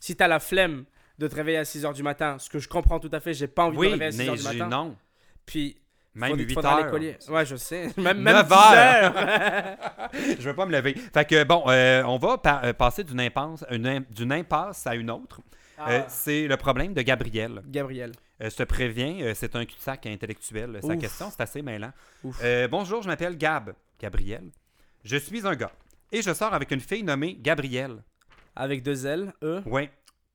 [0.00, 0.84] Si t'as la flemme
[1.18, 3.46] de te réveiller à 6h du matin, ce que je comprends tout à fait, j'ai
[3.46, 4.68] pas envie de me réveiller à 6h mais du matin.
[4.68, 4.96] non.
[5.46, 5.76] Puis,
[6.14, 7.18] Même faut- 8 faudra les heures.
[7.30, 7.88] Ouais, je sais.
[7.96, 9.16] Même, même 9 10 heures.
[9.16, 10.08] heures.
[10.38, 10.94] Je veux pas me lever.
[11.14, 15.10] Fait que bon, euh, on va pa- euh, passer d'une impasse, d'une impasse à une
[15.10, 15.40] autre.
[15.88, 17.62] Euh, Ah, c'est le problème de Gabriel.
[17.66, 18.12] Gabriel.
[18.42, 20.78] Euh, je te préviens, euh, c'est un cul-de-sac intellectuel.
[20.82, 21.92] Sa question, c'est assez mêlant.
[22.24, 22.38] Ouf.
[22.42, 23.72] Euh, bonjour, je m'appelle Gab.
[23.98, 24.44] Gabriel.
[25.04, 25.72] Je suis un gars.
[26.12, 28.02] Et je sors avec une fille nommée Gabrielle.
[28.54, 29.62] Avec deux L, E.
[29.64, 29.90] Ouais.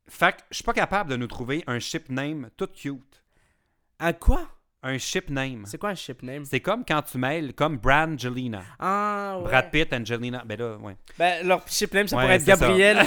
[0.09, 3.23] Fait que je suis pas capable de nous trouver un ship name tout cute.
[3.99, 4.41] Un quoi?
[4.83, 5.63] Un ship name.
[5.65, 6.45] C'est quoi un ship name?
[6.45, 8.61] C'est comme quand tu mêles, comme Brangelina.
[8.79, 9.43] Ah, ouais.
[9.45, 10.43] Brad Pitt, Angelina.
[10.45, 10.95] Ben là, ouais.
[11.17, 12.45] Ben, leur ship name, ça Ouais, pourrait être.
[12.45, 12.97] Gabriel.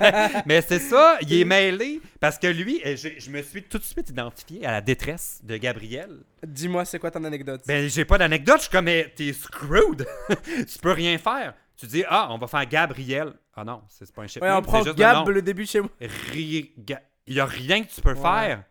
[0.46, 3.84] Mais c'est ça, il est mêlé parce que lui, j'ai- je me suis tout de
[3.84, 6.18] suite identifié à la détresse de Gabriel.
[6.46, 7.62] Dis-moi, c'est quoi ton anecdote?
[7.66, 10.06] Ben, j'ai pas d'anecdote, je suis comme, mais t'es screwed.
[10.44, 11.54] tu peux rien faire.
[11.76, 13.32] Tu dis, ah, on va faire Gabriel.
[13.54, 15.80] Ah non, c'est pas un ship Ouais, name, on prend juste Gab le début chez
[15.80, 15.90] moi.
[16.36, 18.20] Il y a rien que tu peux Ouais.
[18.20, 18.64] faire.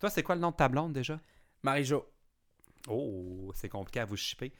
[0.00, 1.18] Toi, c'est quoi le nom de ta blonde déjà?
[1.62, 2.04] Marie-Jo.
[2.88, 4.52] Oh, c'est compliqué à vous shipper.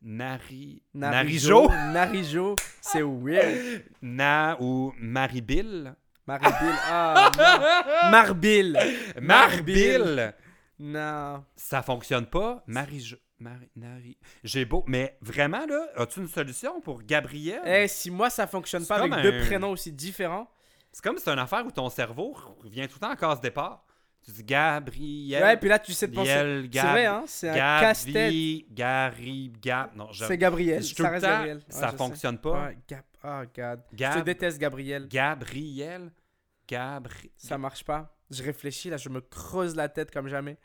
[0.00, 0.82] Nari...
[0.94, 1.68] Narijo.
[1.92, 2.54] Narijo?
[2.80, 3.84] C'est weird.
[4.02, 5.94] Na ou Maribille?
[6.26, 6.74] Marbil.
[6.86, 7.30] Ah,
[8.04, 8.10] non.
[8.10, 8.78] Marbil.
[9.20, 10.34] Marbil!
[10.78, 11.44] Non.
[11.56, 12.62] Ça fonctionne pas.
[12.66, 13.14] Marie...
[13.40, 13.70] Marie...
[13.74, 14.18] Nari...
[14.44, 14.84] J'ai beau...
[14.86, 17.62] Mais vraiment, là, as-tu une solution pour Gabriel?
[17.64, 20.48] Eh, si moi ça fonctionne pas avec deux prénoms aussi différents.
[20.92, 23.40] C'est comme si c'est une affaire où ton cerveau revient tout le temps en case
[23.40, 23.84] départ.
[24.24, 25.42] Tu dis Gabriel...
[25.42, 26.28] Ouais, puis là tu sais de penser.
[26.30, 27.24] Gabriel, C'est vrai, hein.
[27.26, 28.32] C'est un casse-tête.
[28.70, 29.94] Gary, Gab...
[29.94, 30.24] Non, je...
[30.24, 30.82] C'est Gabriel.
[30.82, 31.56] je- Ça reste temps, Gabriel.
[31.58, 31.96] Ouais, ça sais.
[31.96, 32.66] fonctionne pas?
[32.68, 33.02] Ouais, Gab.
[33.22, 33.80] Oh, God.
[33.92, 35.08] Je Gab- déteste, Gabriel.
[35.08, 36.10] Gabriel...
[36.66, 37.30] Gabri...
[37.36, 38.16] Ça marche pas.
[38.30, 40.56] Je réfléchis, là, je me creuse la tête comme jamais.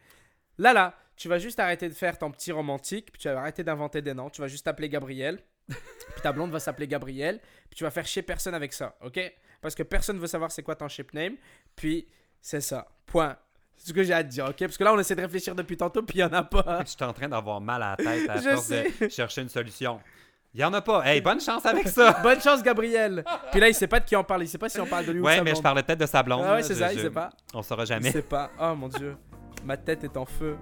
[0.58, 3.64] Là, là, tu vas juste arrêter de faire ton petit romantique, puis tu vas arrêter
[3.64, 4.30] d'inventer des noms.
[4.30, 7.40] Tu vas juste t'appeler Gabriel, puis ta blonde va s'appeler Gabriel,
[7.70, 9.20] puis tu vas faire chier personne avec ça, ok?
[9.62, 11.36] Parce que personne veut savoir c'est quoi ton ship name,
[11.76, 12.08] puis
[12.42, 12.88] c'est ça.
[13.06, 13.38] Point.
[13.82, 14.56] C'est ce que j'ai à te dire, ok?
[14.60, 16.80] Parce que là, on essaie de réfléchir depuis tantôt, puis il y en a pas.
[16.86, 18.92] Je suis en train d'avoir mal à la tête à Je force sais.
[19.00, 20.00] de chercher une solution.
[20.54, 21.04] Il y en a pas.
[21.06, 22.20] Hey, bonne chance avec ça.
[22.24, 23.24] Bonne chance, Gabriel.
[23.52, 24.44] Puis là, il sait pas de qui on parle.
[24.44, 25.84] Il sait pas si on parle de lui ou de Ouais, sa mais je parlais
[25.84, 26.44] peut-être de sa blonde.
[26.46, 27.30] Ah ouais, c'est Je- ça, il je- sait pas.
[27.54, 28.12] On saura Il jamais.
[28.12, 28.50] sait pas.
[28.60, 29.16] Oh mon dieu.
[29.64, 30.58] Ma tête est en feu.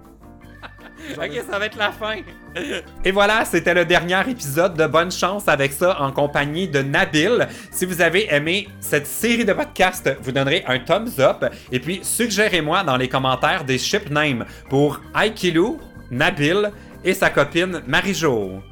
[1.16, 2.16] Ok, ça va être la fin.
[3.04, 7.48] Et voilà, c'était le dernier épisode de Bonne chance avec ça en compagnie de Nabil.
[7.70, 11.44] Si vous avez aimé cette série de podcasts, vous donnerez un thumbs up.
[11.72, 15.78] Et puis, suggérez-moi dans les commentaires des ship names pour Aikilu,
[16.10, 16.70] Nabil
[17.04, 18.62] et sa copine Marie-Jo.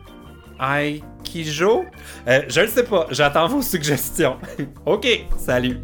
[0.60, 1.84] Aikijo?
[2.28, 4.36] Euh, je ne sais pas, j'attends vos suggestions.
[4.86, 5.06] ok,
[5.38, 5.78] salut.